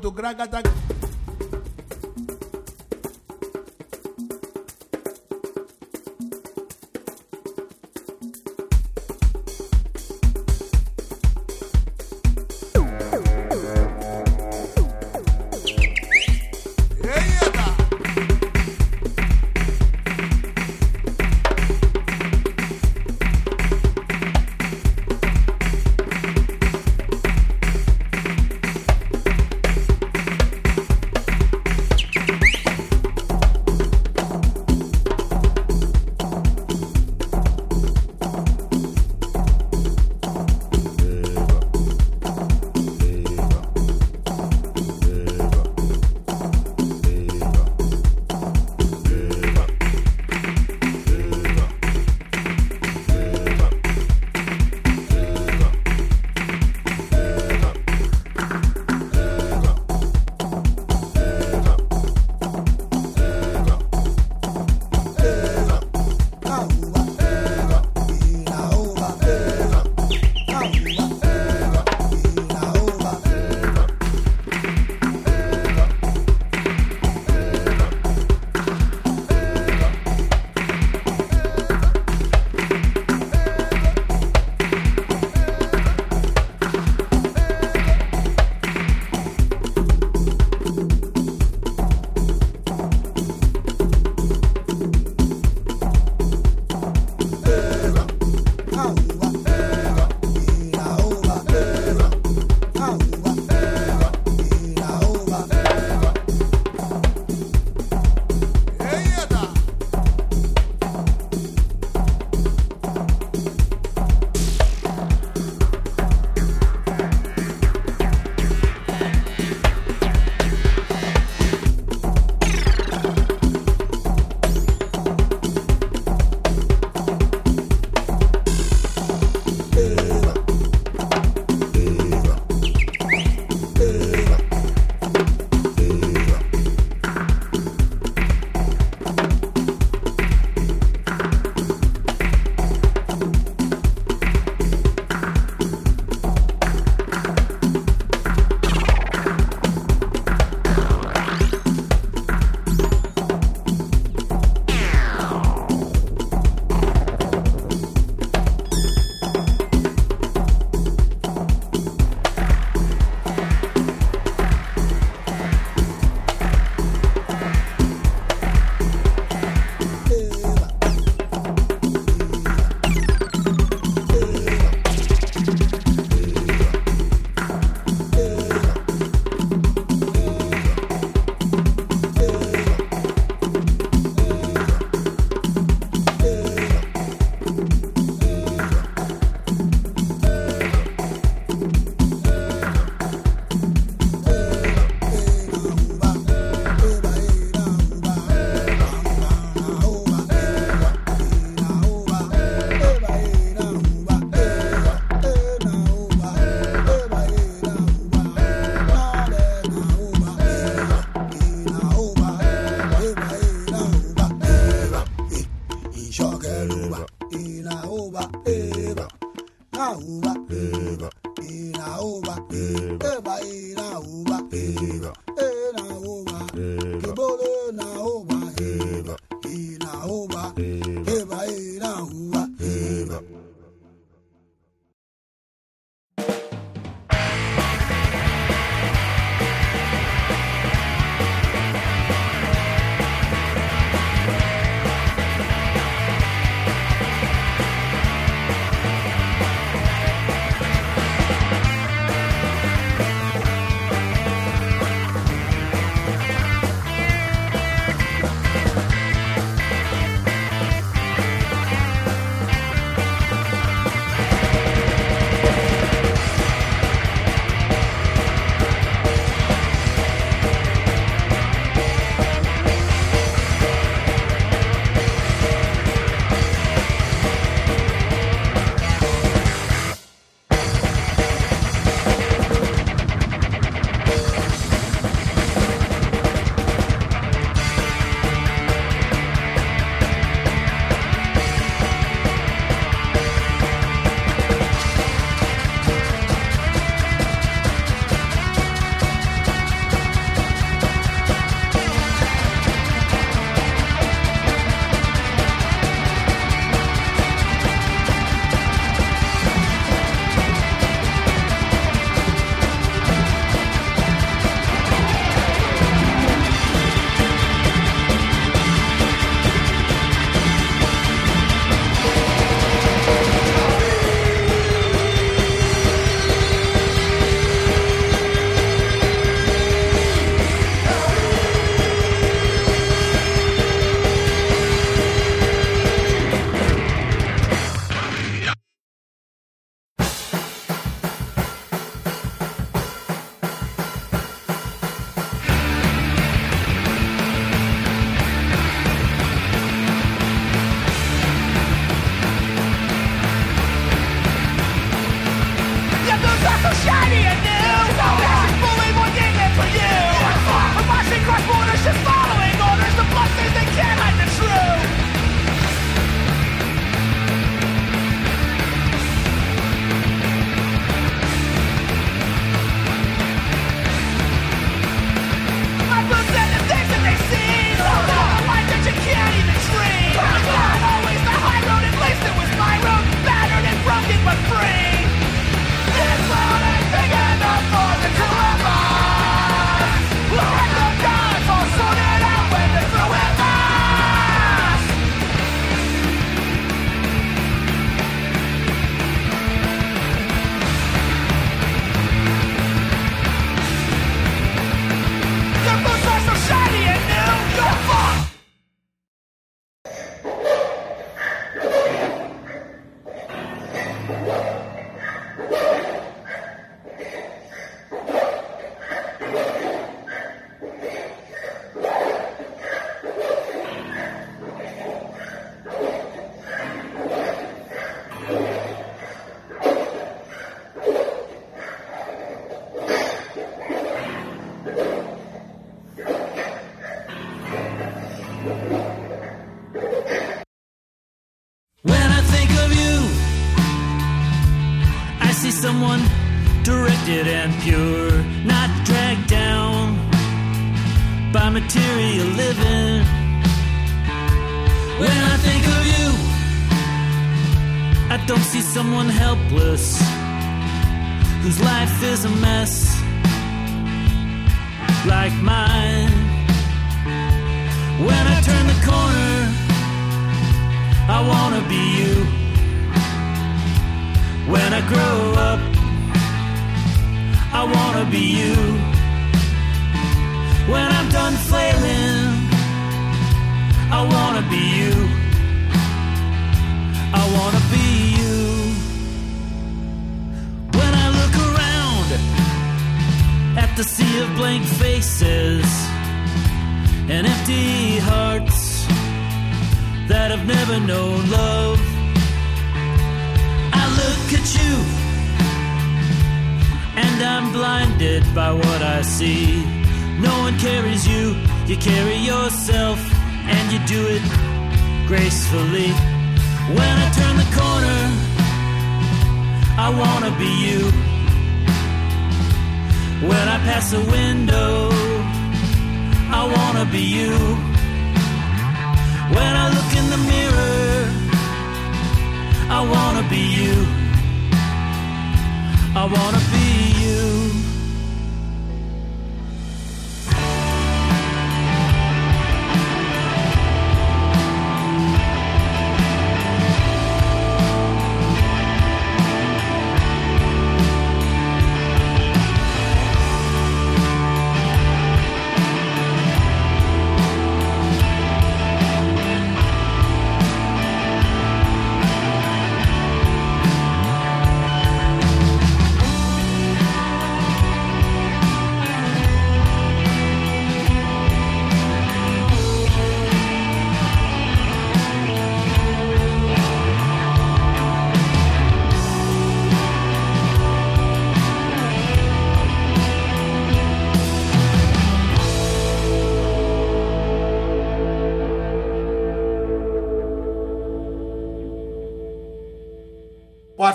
[0.00, 0.69] do Gragada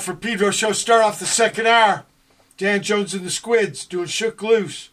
[0.06, 2.06] Watt from Pedro show start off the second hour.
[2.57, 4.90] Dan Jones and the Squids doing Shook Loose.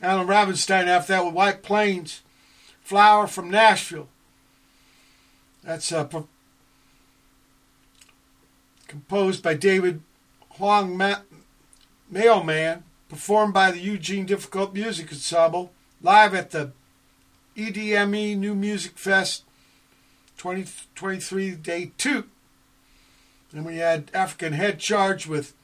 [0.00, 2.22] Allen Ravenstine after that with White Plains.
[2.80, 4.08] Flower from Nashville.
[5.62, 6.28] That's uh, pro-
[8.88, 10.00] composed by David
[10.52, 11.22] Huang Ma-
[12.10, 16.72] Mailman, performed by the Eugene Difficult Music Ensemble, live at the
[17.54, 19.44] EDME New Music Fest
[20.38, 22.24] 2023 Day 2.
[23.54, 25.54] Then we had African Head Charge with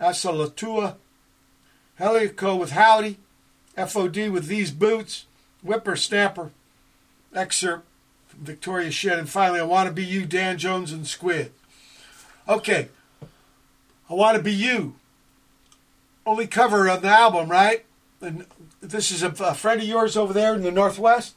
[0.00, 0.96] Asalatua,
[2.00, 3.18] Hellco with Howdy,
[3.76, 5.26] FOD with These Boots,
[5.62, 6.50] Whippersnapper,
[7.32, 7.86] excerpt
[8.26, 11.52] from Victoria Shen, and finally I Want to Be You, Dan Jones and Squid.
[12.48, 12.88] Okay,
[14.10, 14.96] I Want to Be You.
[16.26, 17.84] Only cover on the album, right?
[18.20, 18.46] And
[18.80, 21.36] this is a, a friend of yours over there in the Northwest?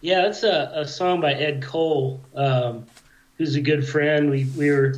[0.00, 2.86] Yeah, it's a, a song by Ed Cole, um,
[3.38, 4.30] who's a good friend.
[4.30, 4.94] We we were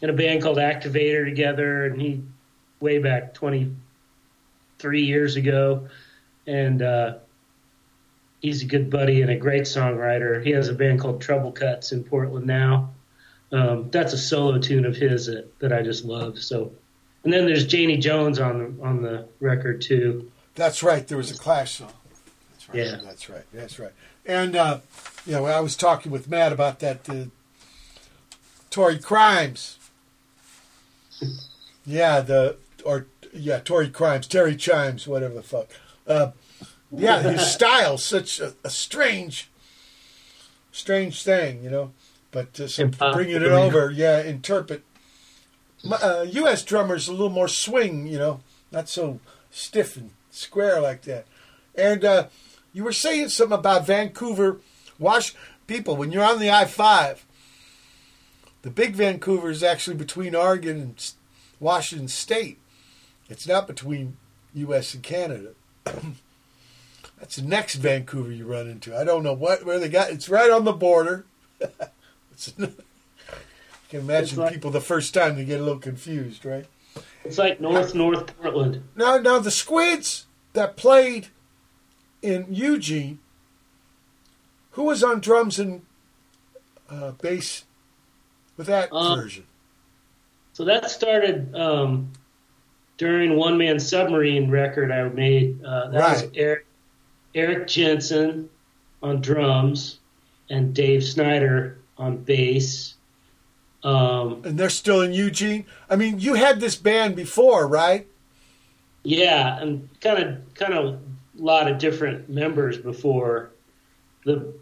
[0.00, 2.22] in a band called Activator together, and he
[2.80, 3.74] way back twenty
[4.78, 5.88] three years ago,
[6.46, 7.14] and uh,
[8.40, 10.44] he's a good buddy and a great songwriter.
[10.44, 12.90] He has a band called Trouble Cuts in Portland now.
[13.52, 16.38] Um, that's a solo tune of his that, that I just love.
[16.38, 16.72] So,
[17.24, 20.30] and then there's Janie Jones on the on the record too.
[20.54, 21.06] That's right.
[21.06, 21.92] There was a Clash song.
[22.52, 22.78] That's right.
[22.78, 23.00] Yeah.
[23.04, 23.44] That's right.
[23.52, 23.92] That's right.
[24.24, 24.80] And uh,
[25.26, 27.04] you know, I was talking with Matt about that
[28.70, 29.78] Tory Crimes.
[31.84, 35.68] Yeah, the or yeah, Tory Crimes, Terry Chimes, whatever the fuck.
[36.06, 36.30] Uh,
[36.90, 39.50] yeah, his style's such a, a strange,
[40.72, 41.92] strange thing, you know.
[42.30, 44.84] But uh, so bringing it over, yeah, interpret.
[45.90, 46.62] Uh, U.S.
[46.62, 48.40] drummers a little more swing, you know,
[48.70, 49.18] not so
[49.50, 51.26] stiff and square like that.
[51.74, 52.26] And uh,
[52.72, 54.60] you were saying something about Vancouver,
[54.98, 55.34] Wash
[55.66, 55.96] people.
[55.96, 57.24] When you're on the I five,
[58.62, 61.12] the big Vancouver is actually between Oregon and
[61.58, 62.58] Washington State.
[63.28, 64.16] It's not between
[64.54, 64.94] U.S.
[64.94, 65.50] and Canada.
[67.18, 68.96] That's the next Vancouver you run into.
[68.96, 70.10] I don't know what where they got.
[70.10, 71.26] It's right on the border.
[72.32, 72.72] it's, you
[73.88, 76.66] can imagine like- people the first time they get a little confused, right?
[77.24, 78.82] It's like North North Portland.
[78.96, 81.28] Now, now the Squids that played
[82.22, 83.18] in Eugene
[84.72, 85.82] Who was on drums and
[86.88, 87.64] uh, bass
[88.60, 89.44] with that Um, version?
[90.52, 92.12] So that started um,
[92.98, 95.64] during One Man Submarine record I made.
[95.64, 96.66] Uh, that was Eric,
[97.34, 98.50] Eric Jensen
[99.02, 99.98] on drums
[100.50, 102.96] and Dave Snyder on bass.
[103.82, 105.64] Um, And they're still in Eugene.
[105.88, 108.06] I mean, you had this band before, right?
[109.02, 110.98] yeah, and kind of kind of a
[111.38, 113.52] lot of different members before
[114.26, 114.52] the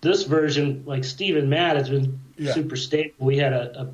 [0.00, 0.82] this version.
[0.86, 2.52] Like Stephen Matt has been Yeah.
[2.52, 3.14] super stable.
[3.18, 3.88] We had a, a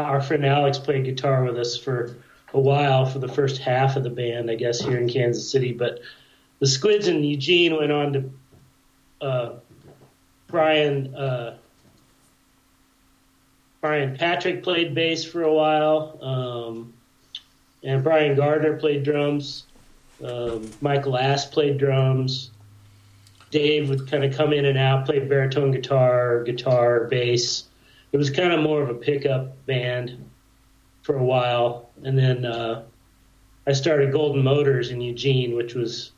[0.00, 2.16] our friend Alex played guitar with us for
[2.52, 5.72] a while for the first half of the band, I guess, here in Kansas City.
[5.72, 6.00] But
[6.60, 8.30] the Squids and Eugene went on to
[9.26, 9.52] uh,
[10.48, 11.14] Brian.
[11.14, 11.58] Uh,
[13.80, 16.92] Brian Patrick played bass for a while, um,
[17.84, 19.64] and Brian Gardner played drums.
[20.24, 22.50] Um, Michael Ass played drums.
[23.56, 27.64] Dave would kind of come in and out, play baritone guitar, guitar, bass.
[28.12, 30.28] It was kind of more of a pickup band
[31.00, 32.82] for a while, and then uh,
[33.66, 36.12] I started Golden Motors in Eugene, which was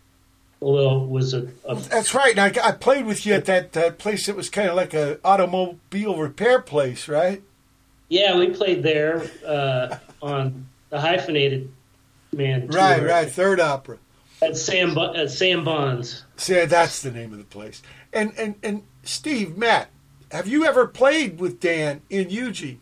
[0.60, 2.36] a little was a, a That's right.
[2.36, 4.92] And I, I played with you at that, that place that was kind of like
[4.92, 7.40] a automobile repair place, right?
[8.08, 8.36] yeah.
[8.36, 11.72] We played there uh, on the hyphenated
[12.32, 13.30] man tour Right, right.
[13.30, 13.98] Third opera.
[14.42, 16.24] At Sam Bu- at Sam Bonds.
[16.36, 17.82] See, that's the name of the place.
[18.12, 19.88] And and and Steve, Matt,
[20.30, 22.80] have you ever played with Dan in Eugene?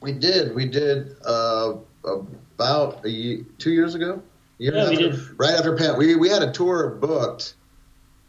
[0.00, 0.54] We did.
[0.54, 4.22] We did uh, about a ye two years ago.
[4.58, 5.34] Year Yeah, and a we half ago.
[5.38, 7.54] Right after Pan, we we had a tour booked.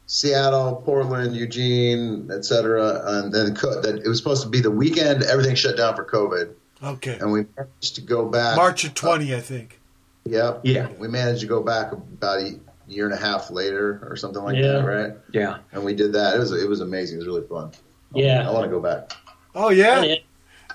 [0.07, 3.01] Seattle, Portland, Eugene, etc.
[3.05, 5.23] And then co- that it was supposed to be the weekend.
[5.23, 7.17] Everything shut down for COVID, Okay.
[7.17, 8.57] and we managed to go back.
[8.57, 9.79] March of 20, I think.
[10.25, 10.61] Yep.
[10.63, 10.89] Yeah.
[10.99, 14.57] We managed to go back about a year and a half later, or something like
[14.57, 14.73] Yeah.
[14.73, 15.13] that, right?
[15.33, 15.57] Yeah.
[15.71, 16.35] And we did that.
[16.35, 17.15] It was it was amazing.
[17.15, 17.71] It was really fun.
[18.13, 18.47] Yeah.
[18.47, 19.11] I want to go back.
[19.55, 19.99] Oh, yeah?
[19.99, 20.15] Oh, yeah.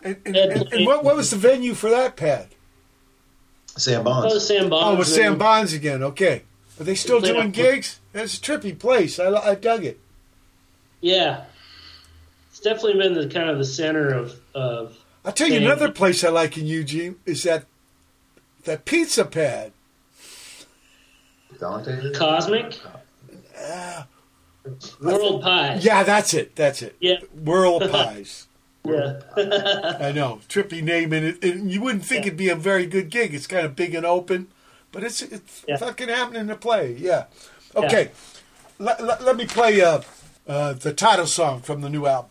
[0.02, 2.48] And, and, and, and what, what was the venue for that pad?
[3.76, 4.26] Sam Bonds.
[4.26, 4.46] Oh, Bonds.
[4.46, 4.86] Sam Bonds.
[4.86, 6.02] Oh, it was Sam Bonds again.
[6.02, 6.42] Okay.
[6.78, 8.00] Are they still Played doing gigs?
[8.12, 9.18] That's a trippy place.
[9.18, 9.98] I, I dug it.
[11.00, 11.44] Yeah,
[12.50, 14.96] it's definitely been the kind of the center of of.
[15.24, 17.66] I'll tell you Thank another place I like in Eugene is that
[18.66, 19.72] that pizza pad.
[21.58, 22.12] Dante.
[22.12, 22.78] Cosmic
[25.00, 25.78] World Pie.
[25.80, 26.54] Yeah, that's it.
[26.54, 26.96] That's it.
[27.00, 27.16] Yeah.
[27.34, 28.46] World Pies.
[28.84, 29.20] Yeah.
[30.00, 30.40] I know.
[30.48, 33.34] Trippy name, and, it, and you wouldn't think it'd be a very good gig.
[33.34, 34.48] It's kind of big and open,
[34.92, 35.76] but it's it's Yeah.
[35.78, 36.92] fucking happening to play.
[36.98, 37.24] Yeah.
[37.74, 38.10] Okay.
[38.78, 40.02] Let, let, let me play uh,
[40.46, 42.30] uh, the title song from the new album.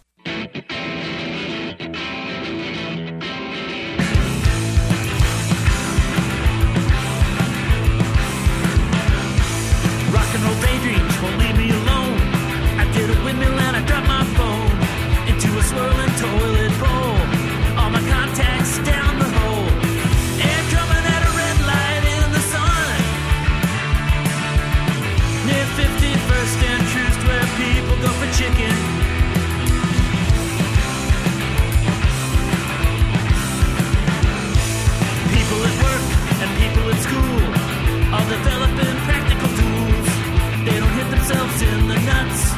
[42.26, 42.55] In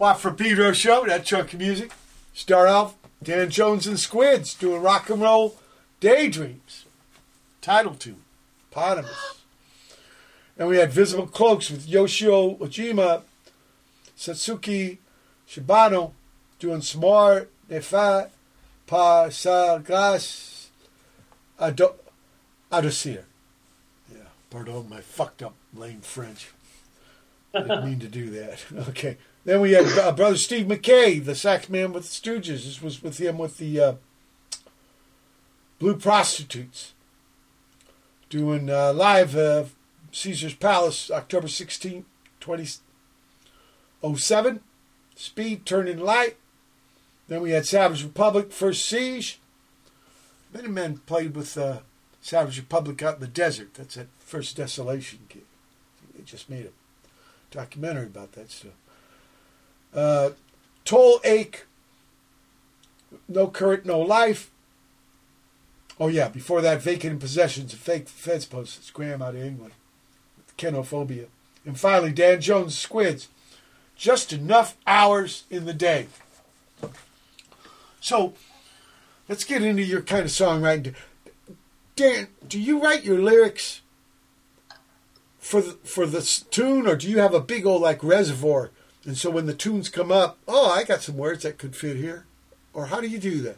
[0.00, 1.92] Watt from Pedro show, that chunk of music.
[2.32, 5.58] Start off Dan Jones and Squids doing rock and roll
[6.00, 6.86] daydreams.
[7.60, 8.22] Title tune,
[8.70, 9.42] Potamus.
[10.56, 13.24] And we had Visible Cloaks with Yoshio Ojima,
[14.16, 14.96] Satsuki
[15.46, 16.12] Shibano
[16.58, 18.30] doing Smart Nefa
[18.86, 20.70] Par Sa Glace
[21.58, 21.92] Ado-
[22.72, 23.24] Adosir.
[24.10, 26.48] Yeah, pardon my fucked up lame French.
[27.52, 28.64] I didn't mean to do that.
[28.88, 29.18] Okay.
[29.44, 32.64] Then we had uh, brother Steve Mackay, the sax man with the Stooges.
[32.64, 33.94] This was with him with the uh,
[35.78, 36.92] Blue Prostitutes,
[38.28, 39.64] doing uh, live uh,
[40.12, 42.04] Seizures Palace, October 16,
[42.40, 44.60] 2007.
[45.20, 46.36] Speed, Turning Light.
[47.28, 49.38] Then we had Savage Republic, First Siege.
[50.52, 51.80] Many men played with uh,
[52.22, 53.74] Savage Republic out in the desert.
[53.74, 55.42] That's that First Desolation kid.
[56.16, 56.70] They just made a
[57.50, 58.72] documentary about that stuff.
[59.94, 60.30] Uh,
[60.84, 61.66] Tole-Ache,
[63.28, 64.50] No Current, No Life.
[65.98, 69.74] Oh, yeah, before that, Vacant Possessions, fake fence posts, Graham out of England.
[70.56, 71.26] Kenophobia.
[71.64, 73.28] And finally, Dan Jones, Squids.
[73.96, 76.06] Just enough hours in the day.
[78.00, 78.32] So,
[79.28, 80.94] let's get into your kind of songwriting.
[81.96, 83.82] Dan, do you write your lyrics
[85.38, 88.70] for the, for the tune, or do you have a big old like reservoir?
[89.10, 91.96] And so when the tunes come up, oh, I got some words that could fit
[91.96, 92.26] here.
[92.72, 93.56] Or how do you do that?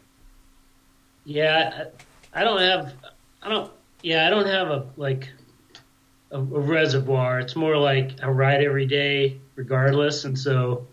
[1.27, 1.89] Yeah,
[2.33, 2.95] I, don't have,
[3.43, 3.71] I don't,
[4.03, 5.29] yeah, I don't have a like
[6.31, 7.39] a, a reservoir.
[7.39, 10.25] It's more like I write every day, regardless.
[10.25, 10.87] And so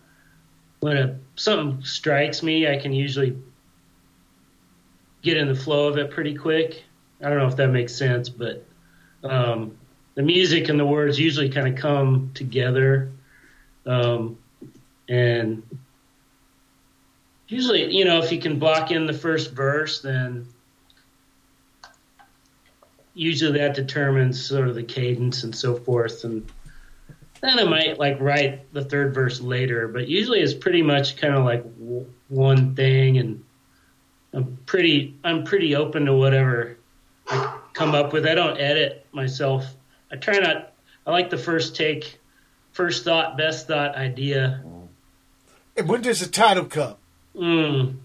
[0.82, 3.42] when a, something strikes me, I can usually
[5.22, 6.84] get in the flow of it pretty quick.
[7.24, 8.66] I don't know if that makes sense, but
[9.24, 9.78] um,
[10.16, 13.14] the music and the words usually kind of come together.
[13.86, 14.38] Um,
[15.10, 15.64] and
[17.48, 20.48] usually, you know, if you can block in the first verse, then
[23.16, 26.24] usually that determines sort of the cadence and so forth.
[26.24, 26.50] And
[27.42, 31.34] then I might like write the third verse later, but usually it's pretty much kind
[31.34, 33.18] of like w- one thing.
[33.18, 33.44] And
[34.32, 36.78] I'm pretty, I'm pretty open to whatever
[37.28, 38.28] I come up with.
[38.28, 39.66] I don't edit myself.
[40.12, 40.74] I try not.
[41.08, 42.20] I like the first take,
[42.74, 44.62] first thought, best thought idea.
[45.86, 46.96] When does the title come?
[47.36, 47.96] Mm.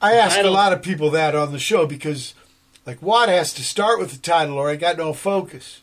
[0.00, 2.34] I asked a lot of people that on the show because,
[2.86, 5.82] like, Watt has to start with the title or I got no focus.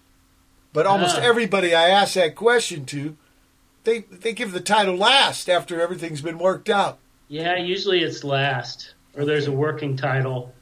[0.74, 1.22] But almost Ah.
[1.22, 3.16] everybody I ask that question to,
[3.84, 6.98] they they give the title last after everything's been worked out.
[7.30, 10.54] Yeah, usually it's last, or there's a working title.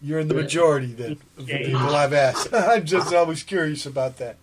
[0.00, 2.48] You're in the majority then of the people I've asked.
[2.54, 4.36] I'm just always curious about that.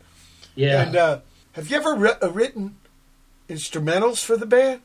[0.53, 1.19] Yeah, And uh,
[1.53, 2.76] have you ever ri- uh, written
[3.49, 4.81] instrumentals for the band?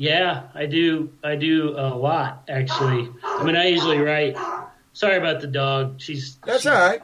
[0.00, 1.12] Yeah, I do.
[1.22, 3.10] I do a lot actually.
[3.22, 4.34] I mean, I usually write.
[4.94, 6.00] Sorry about the dog.
[6.00, 7.02] She's That's she's, all right.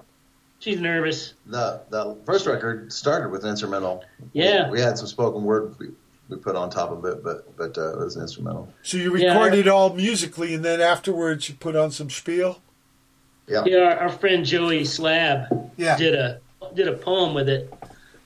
[0.60, 1.34] She's nervous.
[1.44, 4.02] The the first record started with an instrumental.
[4.32, 4.70] Yeah.
[4.70, 5.88] we, we had some spoken word we,
[6.30, 8.72] we put on top of it, but but uh, it was instrumental.
[8.82, 9.34] So you Yeah.
[9.34, 12.62] recorded all musically, and then afterwards you put on some spiel.
[13.46, 15.98] Yeah, Yeah, our, our friend Joey Slab Yeah.
[15.98, 16.40] did a
[16.74, 17.70] did a poem with it.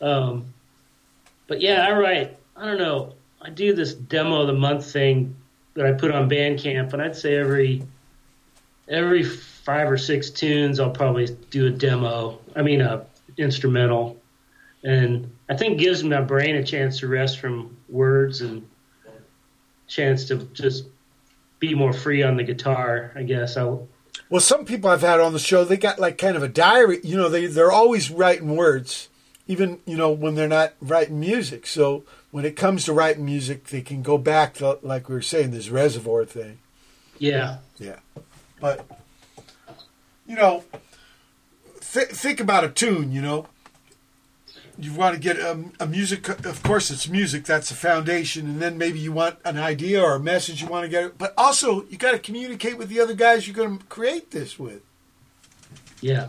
[0.00, 0.54] Um,
[1.48, 2.38] but yeah, I write.
[2.56, 3.14] I don't know.
[3.42, 5.36] I do this demo of the month thing
[5.74, 7.82] that I put on Bandcamp, and I'd say every
[8.88, 12.38] every five or six tunes, I'll probably do a demo.
[12.54, 13.06] I mean, a
[13.38, 14.20] instrumental,
[14.82, 18.68] and I think gives my brain a chance to rest from words and
[19.86, 20.84] chance to just
[21.58, 23.12] be more free on the guitar.
[23.14, 23.74] I guess I
[24.28, 27.00] Well, some people I've had on the show, they got like kind of a diary.
[27.02, 29.08] You know, they they're always writing words,
[29.46, 31.66] even you know when they're not writing music.
[31.66, 35.22] So when it comes to writing music, they can go back to like we were
[35.22, 36.58] saying this reservoir thing.
[37.18, 37.58] yeah.
[37.78, 37.96] Yeah,
[38.60, 38.86] but
[40.26, 40.64] you know,
[41.92, 43.10] th- think about a tune.
[43.10, 43.46] You know,
[44.78, 46.28] you want to get a, a music.
[46.28, 47.44] Of course, it's music.
[47.44, 50.84] That's the foundation, and then maybe you want an idea or a message you want
[50.84, 51.16] to get.
[51.16, 54.58] But also, you got to communicate with the other guys you're going to create this
[54.58, 54.82] with.
[56.02, 56.28] Yeah.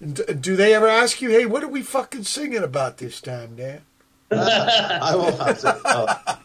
[0.00, 3.56] And do they ever ask you, "Hey, what are we fucking singing about this time,
[3.56, 3.82] Dan?"
[4.30, 5.80] I will have to.
[5.84, 6.36] Uh,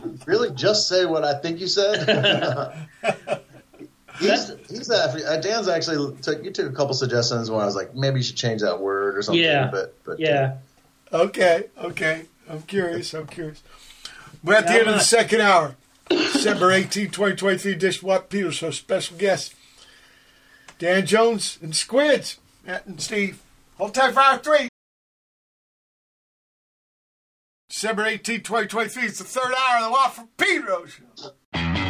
[0.00, 2.86] did you really just say what I think you said?
[4.18, 7.74] he's, he's actually, uh, Dan's actually took you took a couple suggestions when I was
[7.76, 9.42] like maybe you should change that word or something.
[9.42, 9.68] Yeah.
[9.70, 10.56] but but Yeah.
[11.12, 12.24] Okay, okay.
[12.50, 13.14] I'm curious.
[13.14, 13.62] I'm curious.
[14.44, 15.76] We're at the Yeah, end of the not- second hour.
[16.08, 18.70] December 18, 2023, Dish Watt Pedro Show.
[18.70, 19.54] Special guests
[20.78, 22.38] Dan Jones and Squids.
[22.66, 23.40] Matt and Steve.
[23.78, 24.68] Hold tight for hour three.
[27.76, 29.02] December 18, 2023.
[29.02, 31.85] It's the third hour of the Watt from Pedro Show.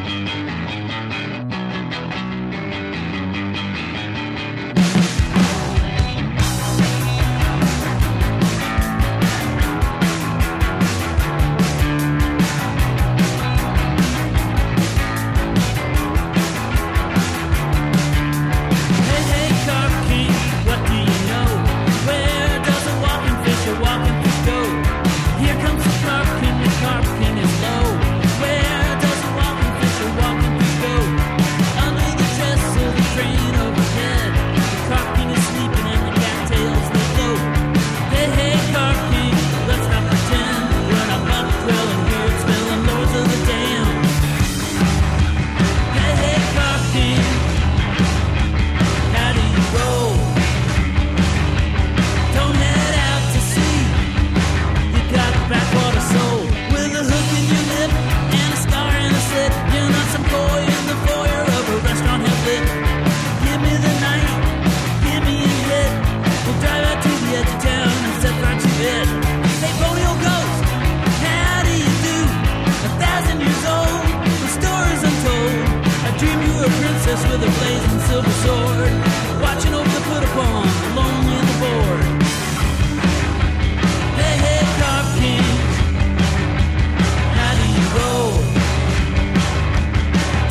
[77.16, 78.92] goddess with a blazing silver sword,
[79.42, 80.66] watching over the put upon,
[80.96, 82.22] lonely and bored.
[84.16, 85.46] Hey, hey, Carp King,
[87.36, 88.12] how do you go?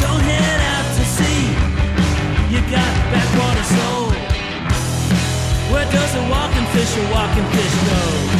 [0.02, 1.44] Don't head out to sea,
[2.54, 4.10] you got backwater soul.
[5.72, 8.35] Where does a walking fish a walking fish go?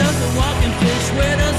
[0.00, 1.06] does a walking fish?
[1.18, 1.49] Where does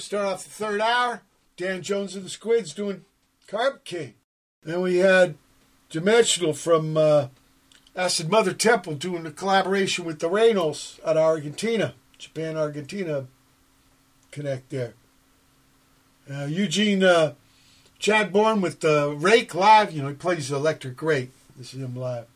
[0.00, 1.22] Start off the third hour.
[1.56, 3.04] Dan Jones of the Squids doing
[3.48, 4.14] Carp King.
[4.62, 5.36] Then we had
[5.90, 7.28] Dimensional from uh,
[7.96, 11.94] Acid Mother Temple doing a collaboration with the Reynols out of Argentina.
[12.18, 13.26] Japan, Argentina
[14.30, 14.94] connect there.
[16.30, 17.34] Uh, Eugene uh,
[17.98, 19.92] Chadbourne with the Rake live.
[19.92, 21.30] You know, he plays the electric rake.
[21.56, 22.26] This is him live.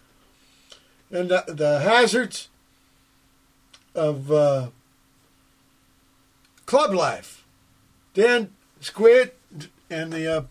[1.10, 2.48] And uh, the Hazards
[3.94, 4.68] of uh,
[6.64, 7.41] Club Life.
[8.14, 8.50] Dan
[8.80, 9.32] Squid
[9.90, 10.42] and the uh,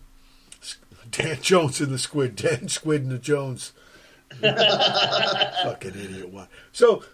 [1.10, 2.36] Dan Jones and the Squid.
[2.36, 3.72] Dan Squid and the Jones.
[4.40, 6.30] Fucking idiot.
[6.30, 6.48] Why?
[6.72, 7.04] So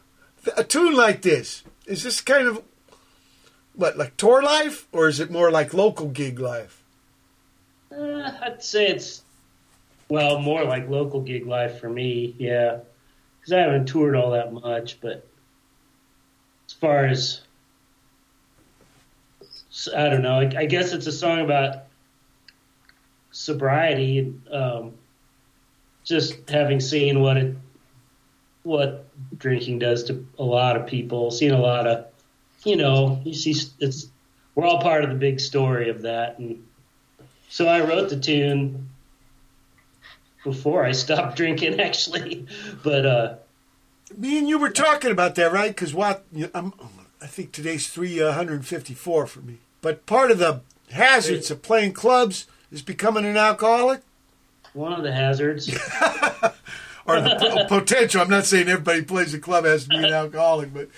[0.56, 2.62] a tune like this is this kind of
[3.74, 6.82] what like tour life or is it more like local gig life?
[7.92, 9.22] Uh, I'd say it's
[10.08, 12.34] well more like local gig life for me.
[12.38, 12.78] Yeah,
[13.40, 15.00] because I haven't toured all that much.
[15.00, 15.26] But
[16.66, 17.40] as far as
[19.94, 21.84] I don't know, I, I guess it's a song about
[23.30, 24.94] sobriety and um,
[26.04, 27.56] just having seen what it
[28.64, 29.06] what
[29.38, 31.30] drinking does to a lot of people.
[31.30, 32.06] Seen a lot of
[32.64, 34.06] you know you see it's
[34.54, 36.64] we're all part of the big story of that and
[37.48, 38.90] so I wrote the tune
[40.44, 42.46] before I stopped drinking, actually.
[42.82, 43.34] But uh,
[44.16, 45.70] Me and you were talking about that, right?
[45.70, 46.24] Because what
[46.54, 46.72] I'm,
[47.20, 49.58] I think today's three hundred fifty four for me.
[49.80, 54.00] But part of the hazards of playing clubs is becoming an alcoholic.
[54.72, 55.68] one of the hazards,
[57.06, 58.20] or the p- potential.
[58.20, 60.88] I'm not saying everybody plays a club has to be an alcoholic, but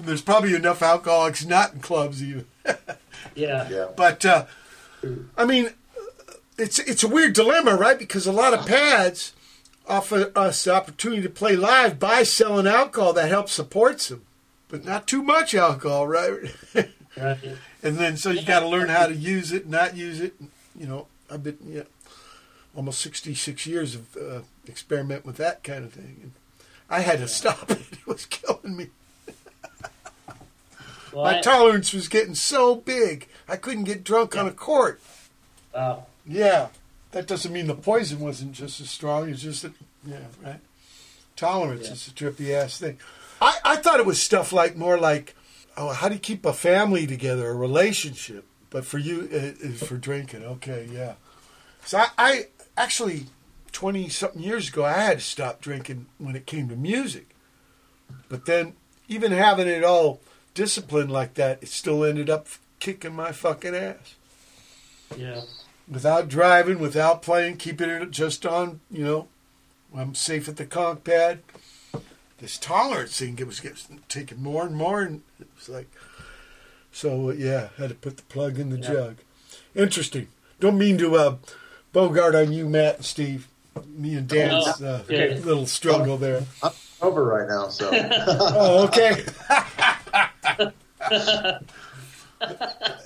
[0.00, 2.46] there's probably enough alcoholics not in clubs even.
[3.34, 3.86] yeah, Yeah.
[3.96, 4.46] But uh,
[5.36, 5.70] I mean,
[6.58, 7.98] it's it's a weird dilemma, right?
[7.98, 9.32] Because a lot of pads
[9.88, 14.22] offer us the opportunity to play live by selling alcohol that helps supports them,
[14.68, 16.32] but not too much alcohol, right?
[17.16, 17.38] right.
[17.82, 20.34] And then so you got to learn how to use it, not use it.
[20.78, 21.82] You know, I've been yeah,
[22.74, 26.32] almost 66 years of uh, experiment with that kind of thing, and
[26.90, 27.78] I had to stop it.
[27.92, 28.88] It was killing me.
[31.12, 35.00] Well, My I- tolerance was getting so big, I couldn't get drunk on a court.
[35.74, 36.06] wow.
[36.26, 36.68] Yeah,
[37.10, 39.28] that doesn't mean the poison wasn't just as strong.
[39.28, 39.72] It's just that,
[40.06, 40.60] yeah, right.
[41.36, 41.92] Tolerance Yeah.
[41.92, 42.98] is a trippy ass thing.
[43.42, 45.34] I, I thought it was stuff like more like,
[45.76, 48.44] Oh, how do you keep a family together, a relationship?
[48.70, 50.44] But for you, it is for drinking.
[50.44, 51.14] Okay, yeah.
[51.84, 53.26] So I, I actually,
[53.72, 57.28] twenty something years ago, I had to stop drinking when it came to music.
[58.28, 58.74] But then,
[59.08, 60.20] even having it all
[60.54, 62.46] disciplined like that, it still ended up
[62.78, 64.16] kicking my fucking ass
[65.16, 65.42] yeah,
[65.88, 69.28] without driving, without playing, keeping it just on, you know,
[69.94, 71.40] I'm safe at the conch pad.
[72.42, 75.88] This tolerance thing was getting taken more and more, and it was like,
[76.90, 78.92] so yeah, had to put the plug in the Yeah.
[78.92, 79.16] jug.
[79.76, 80.26] Interesting.
[80.58, 81.36] Don't mean to uh,
[81.92, 83.46] bogart on you, Matt and Steve.
[83.86, 85.38] Me and Dan's uh, Okay.
[85.38, 86.44] little struggle there.
[86.64, 89.24] I'm over right now, so Oh, okay.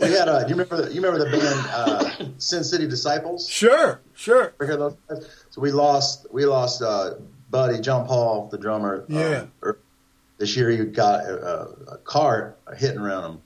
[0.00, 0.28] we had.
[0.28, 0.80] Uh, do you remember?
[0.82, 3.46] The, you remember the band uh, Sin City Disciples?
[3.48, 4.54] Sure, sure.
[4.60, 5.28] Ever hear those guys?
[5.50, 6.26] So we lost.
[6.32, 7.14] We lost uh,
[7.50, 9.04] Buddy John Paul, the drummer.
[9.08, 9.46] um, Yeah.
[9.62, 9.78] er-
[10.38, 13.40] this year he got a, a car hitting around him,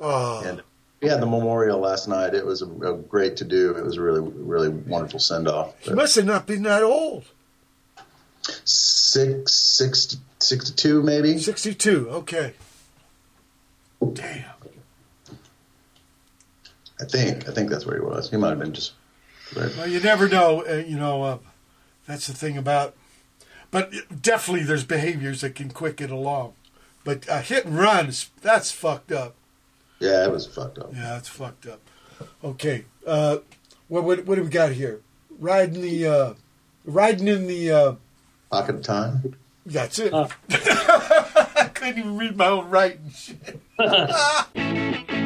[0.00, 0.62] Oh, and
[1.00, 2.34] we had the memorial last night.
[2.34, 3.70] It was a, a great to do.
[3.76, 5.72] It was a really, really wonderful send off.
[5.80, 7.24] he must have not been that old.
[8.64, 11.38] Six, six, sixty-two, maybe.
[11.38, 12.52] 62, okay.
[14.12, 14.44] Damn.
[17.00, 17.48] I think.
[17.48, 18.30] I think that's where he was.
[18.30, 18.92] He might have been just.
[19.56, 20.64] Well, you never know.
[20.68, 21.38] Uh, you know, uh,
[22.06, 22.94] that's the thing about.
[23.74, 26.52] But definitely, there's behaviors that can quick it along.
[27.02, 28.08] But a hit and run,
[28.40, 29.34] that's fucked up.
[29.98, 30.94] Yeah, it was fucked up.
[30.94, 31.80] Yeah, that's fucked up.
[32.44, 33.38] Okay, uh,
[33.88, 35.00] what, what what do we got here?
[35.40, 36.34] Riding the uh,
[36.84, 37.72] riding in the.
[37.72, 37.94] Uh,
[38.48, 39.34] Pocket of time.
[39.66, 40.14] that's it.
[40.14, 40.28] Uh.
[40.50, 43.10] I couldn't even read my own writing.
[43.10, 43.60] Shit.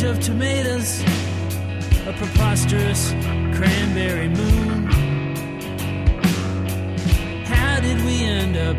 [0.00, 1.02] cage of tomatoes,
[2.06, 3.10] a preposterous
[3.56, 4.86] cranberry moon.
[7.44, 8.76] How did we end up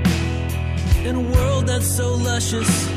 [1.05, 2.87] in a world that's so luscious?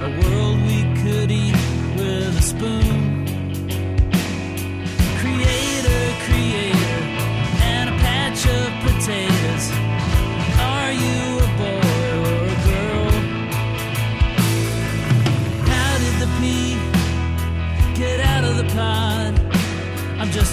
[0.00, 1.56] A world we could eat
[1.96, 2.97] with a spoon.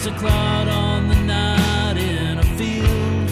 [0.07, 3.29] A cloud on the night in a field.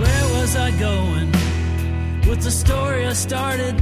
[0.00, 1.30] Where was I going?
[2.28, 3.78] With the story I started?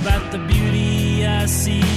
[0.00, 1.93] About the beauty I see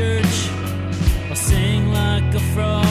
[0.00, 0.50] church.
[1.28, 2.89] I'll sing like a frog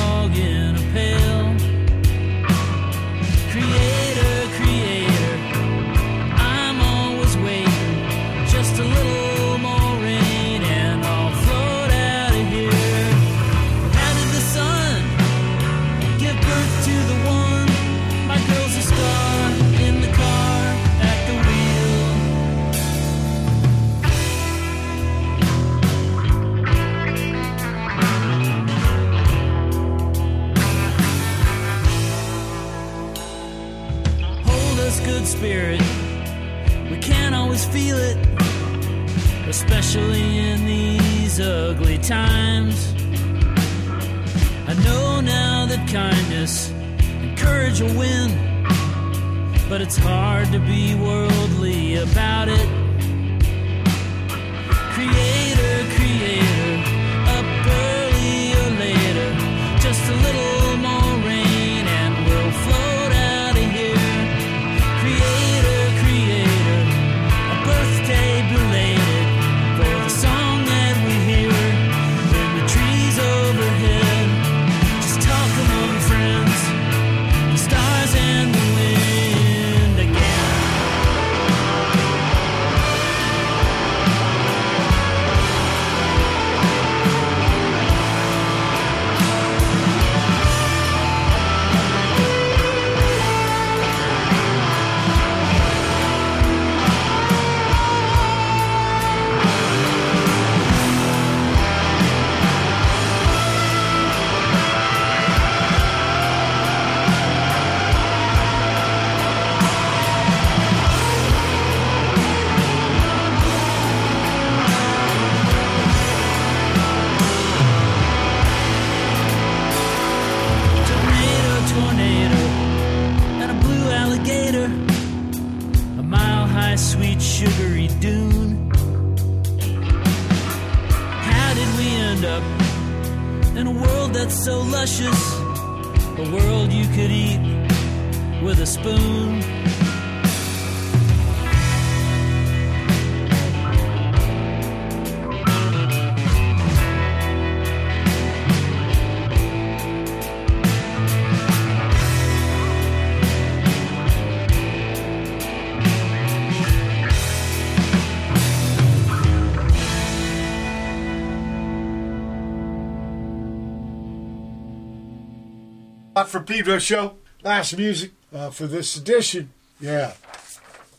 [166.30, 167.16] for Pedro show.
[167.44, 169.52] Last music uh, for this edition.
[169.80, 170.14] Yeah.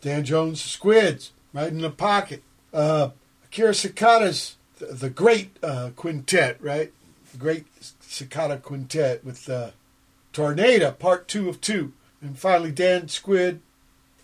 [0.00, 2.42] Dan Jones, Squids, right in the pocket.
[2.72, 3.10] Uh,
[3.44, 6.92] Akira Sakata's the, the great uh, quintet, right?
[7.32, 9.70] The great Sakata quintet with uh,
[10.32, 11.92] Tornado, part two of two.
[12.20, 13.60] And finally, Dan Squid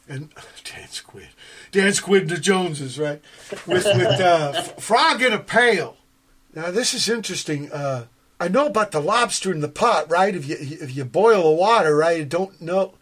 [0.08, 0.30] and
[0.64, 1.28] Dan Squid.
[1.72, 3.22] Dan Squid and the Joneses, right?
[3.66, 5.96] With, with uh, Frog in a Pail.
[6.54, 7.70] Now, this is interesting.
[7.70, 8.06] Uh,
[8.38, 10.34] I know about the lobster in the pot, right?
[10.34, 12.94] If you if you boil the water, right, you don't know.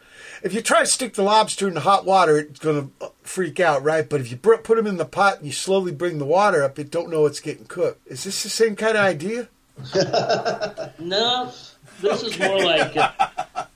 [0.42, 3.58] If you try to stick the lobster in the hot water, it's going to freak
[3.60, 4.08] out, right?
[4.08, 6.78] But if you put them in the pot and you slowly bring the water up,
[6.78, 8.06] it don't know it's getting cooked.
[8.06, 9.48] Is this the same kind of idea?
[10.98, 11.50] No,
[12.00, 13.10] this is more like uh,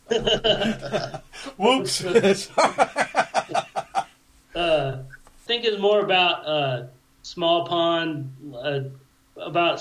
[1.57, 2.05] Whoops.
[4.55, 5.03] uh,
[5.49, 6.87] think it's more about uh,
[7.23, 8.81] small pond, uh,
[9.37, 9.81] about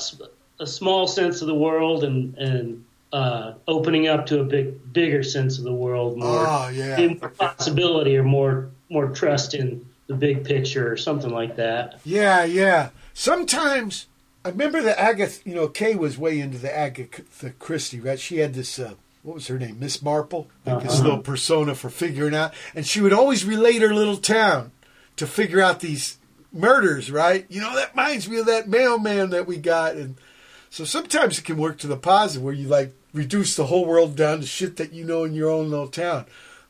[0.59, 5.23] a small sense of the world and and uh, opening up to a big bigger
[5.23, 7.13] sense of the world, more, Oh, yeah.
[7.37, 11.99] possibility or more more trust in the big picture or something like that.
[12.05, 12.89] Yeah, yeah.
[13.13, 14.07] Sometimes
[14.45, 18.17] I remember that Agatha, you know, Kay was way into the Agatha Christie, right?
[18.19, 19.77] She had this, uh, what was her name?
[19.79, 21.03] Miss Marple, like this Uh-huh.
[21.03, 24.71] little persona for figuring out, and she would always relate her little town
[25.17, 26.17] to figure out these
[26.53, 27.45] murders, right?
[27.49, 30.15] You know, that reminds me of that mailman that we got, and
[30.77, 34.15] so sometimes it can work to the positive where you like reduce the whole world
[34.15, 36.27] down to shit that you know in your own little town.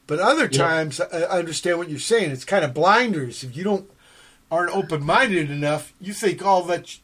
[0.07, 2.31] But other times, I I understand what you're saying.
[2.31, 3.43] It's kind of blinders.
[3.43, 3.91] If you don't
[4.49, 6.99] aren't open minded enough, you think all that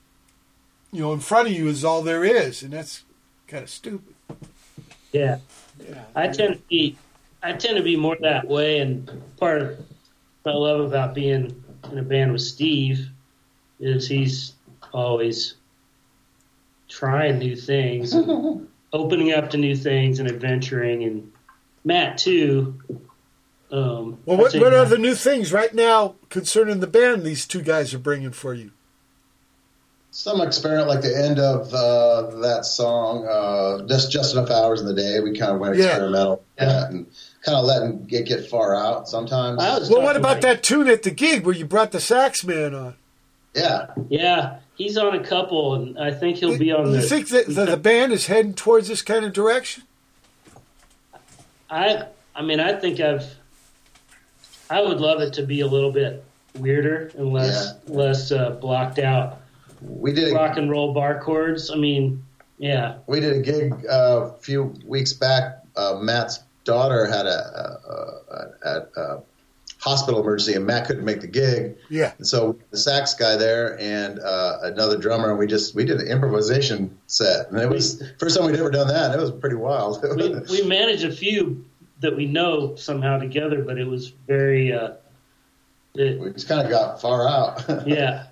[0.94, 3.04] you know in front of you is all there is, and that's
[3.48, 4.16] kind of stupid.
[5.12, 5.40] Yeah.
[5.86, 6.04] Yeah.
[6.16, 6.96] I tend to be
[7.44, 9.78] I tend to be more that way and part of
[10.44, 13.10] what I love about being in a band with Steve
[13.82, 14.54] is he's
[14.94, 15.56] always
[16.94, 21.32] trying new things, and opening up to new things and adventuring and
[21.84, 22.80] Matt too.
[23.72, 27.24] Um, Well, what say what are the new things right now concerning the band?
[27.24, 28.72] These two guys are bringing for you.
[30.12, 34.86] Some experiment, like the end of uh, that song, uh, just just enough hours in
[34.86, 35.20] the day.
[35.22, 35.86] We kind of went Yeah.
[35.86, 37.08] experimental with that and
[37.44, 39.58] kind of letting it get far out sometimes.
[39.90, 42.76] Well, what about like- that tune at the gig where you brought the sax man
[42.76, 42.96] on?
[43.56, 46.96] Yeah, Yeah, he's on a couple, and I think he'll be on this.
[46.96, 47.08] you the.
[47.08, 49.84] think that the, the band is heading towards this kind of direction?
[51.70, 53.26] I I mean I think I've
[54.70, 56.24] I would love it to be a little bit
[56.58, 59.40] weirder and less less uh, blocked out
[59.86, 60.32] we did.
[60.32, 61.70] A, rock and roll bar chords.
[61.72, 62.24] I mean,
[62.58, 65.60] yeah, we did a gig uh, a few weeks back.
[65.76, 69.24] Uh, Matt's daughter had a, a, a, a, a
[69.84, 71.76] hospital emergency, and Matt couldn't make the gig.
[71.90, 72.14] Yeah.
[72.18, 76.00] And so the sax guy there and uh, another drummer, and we just we did
[76.00, 79.12] an improvisation set, and it was first time we'd ever done that.
[79.12, 80.02] And it was pretty wild.
[80.16, 81.66] we we managed a few
[82.00, 84.94] that we know somehow together, but it was very uh,
[85.96, 87.64] it, we just kind of got far out.
[87.88, 88.28] yeah.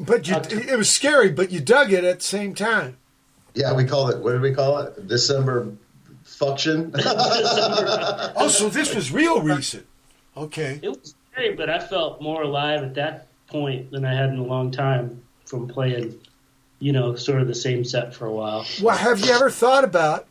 [0.00, 2.96] But you, it was scary, but you dug it at the same time.
[3.54, 4.18] yeah, we called it.
[4.18, 5.06] What did we call it?
[5.06, 5.72] December
[6.24, 6.92] function.
[8.42, 9.86] Oh, so this was real recent.
[10.36, 10.78] Okay.
[10.82, 14.38] It was scary, but I felt more alive at that point than I had in
[14.38, 16.18] a long time from playing,
[16.78, 18.64] you know, sort of the same set for a while.
[18.80, 20.26] Well, have you ever thought about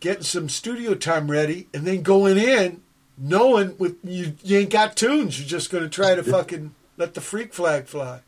[0.00, 2.82] getting some studio time ready and then going in
[3.18, 5.38] knowing with you, you ain't got tunes?
[5.38, 8.20] You're just going to try to fucking let the freak flag fly.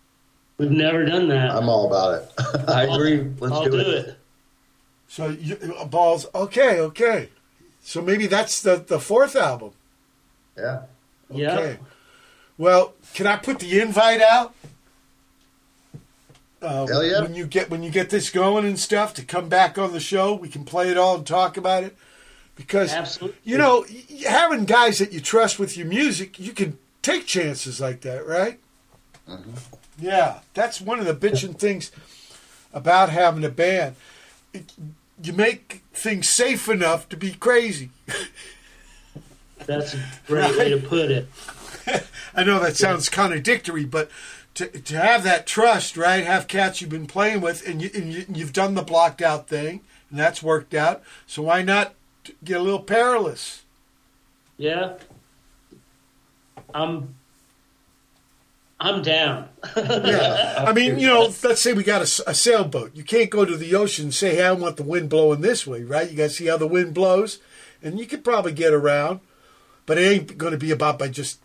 [0.59, 1.51] We've never done that.
[1.51, 2.69] I'm all about it.
[2.69, 3.31] I agree.
[3.41, 3.87] Let's I'll do, do it.
[3.87, 4.19] it.
[5.09, 6.27] So you, uh, balls.
[6.35, 7.31] Okay, okay.
[7.83, 9.73] So maybe that's the the fourth album.
[10.57, 10.83] Yeah.
[11.31, 11.59] Yeah.
[11.59, 11.79] Okay.
[12.59, 14.55] Well, can I put the invite out?
[16.61, 17.23] Uh, Hell yeah.
[17.23, 20.01] When you get when you get this going and stuff to come back on the
[20.01, 21.97] show, we can play it all and talk about it.
[22.55, 23.39] Because Absolutely.
[23.45, 23.85] you know,
[24.29, 28.61] having guys that you trust with your music, you can take chances like that, right?
[29.29, 29.53] Mm-hmm.
[29.99, 31.91] Yeah, that's one of the bitching things
[32.73, 33.97] about having a band.
[34.53, 34.73] It-
[35.23, 37.91] you make things safe enough to be crazy.
[39.67, 41.29] That's a great way to put it.
[42.35, 44.11] I know that sounds contradictory, but
[44.55, 46.25] to to have that trust, right?
[46.25, 49.49] Have cats you've been playing with, and you and you, you've done the blocked out
[49.49, 51.03] thing, and that's worked out.
[51.27, 51.95] So why not
[52.45, 53.63] get a little perilous?
[54.57, 54.95] Yeah.
[56.75, 57.15] I'm
[58.83, 59.49] I'm down.
[59.77, 62.97] Yeah, I mean, you know, let's say we got a sailboat.
[62.97, 65.67] You can't go to the ocean and say, "Hey, I want the wind blowing this
[65.67, 66.11] way," right?
[66.11, 67.39] You got to see how the wind blows,
[67.81, 69.21] and you could probably get around,
[69.87, 71.41] but it ain't going to be about by just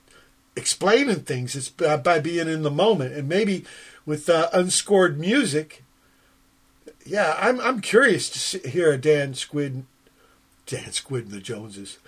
[0.56, 1.56] explaining things.
[1.56, 3.66] It's by, by being in the moment, and maybe
[4.06, 5.84] with uh, unscored music.
[7.06, 9.86] Yeah, I'm I'm curious to see, hear a Dan Squid,
[10.66, 12.00] Dan Squid and the Joneses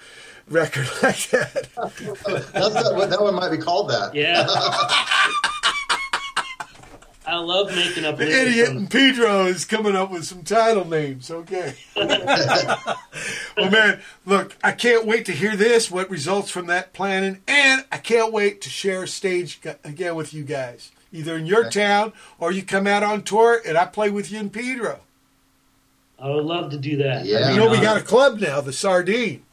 [0.50, 1.70] record like that.
[1.76, 4.14] That, that one might be called that.
[4.14, 4.48] Yeah.
[7.30, 11.30] I love making up The idiot and Pedro is coming up with some title names.
[11.30, 11.76] Okay.
[11.96, 17.86] well, man, look, I can't wait to hear this, what results from that planning, and
[17.92, 22.14] I can't wait to share a stage again with you guys, either in your town
[22.40, 25.02] or you come out on tour and I play with you and Pedro.
[26.18, 27.26] I would love to do that.
[27.26, 27.52] Yeah.
[27.52, 29.44] You know, we uh, got a club now, the Sardine.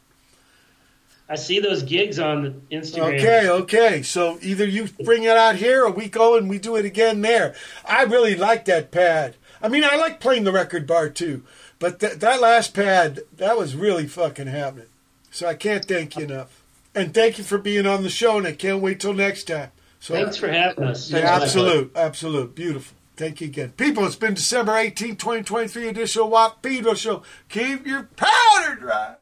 [1.29, 3.19] I see those gigs on the Instagram.
[3.19, 4.01] Okay, okay.
[4.01, 7.21] So either you bring it out here or we go and we do it again
[7.21, 7.53] there.
[7.85, 9.35] I really like that pad.
[9.61, 11.43] I mean, I like playing the record bar too,
[11.79, 14.87] but th- that last pad, that was really fucking happening.
[15.31, 16.63] So I can't thank you enough.
[16.95, 19.71] And thank you for being on the show, and I can't wait till next time.
[19.99, 21.11] So Thanks for having us.
[21.11, 22.95] yeah, absolute, absolute, beautiful.
[23.17, 23.71] Thank you again.
[23.71, 27.23] People, it's been December 18, 2023 edition of Pedro Show.
[27.49, 29.15] Keep your powder dry.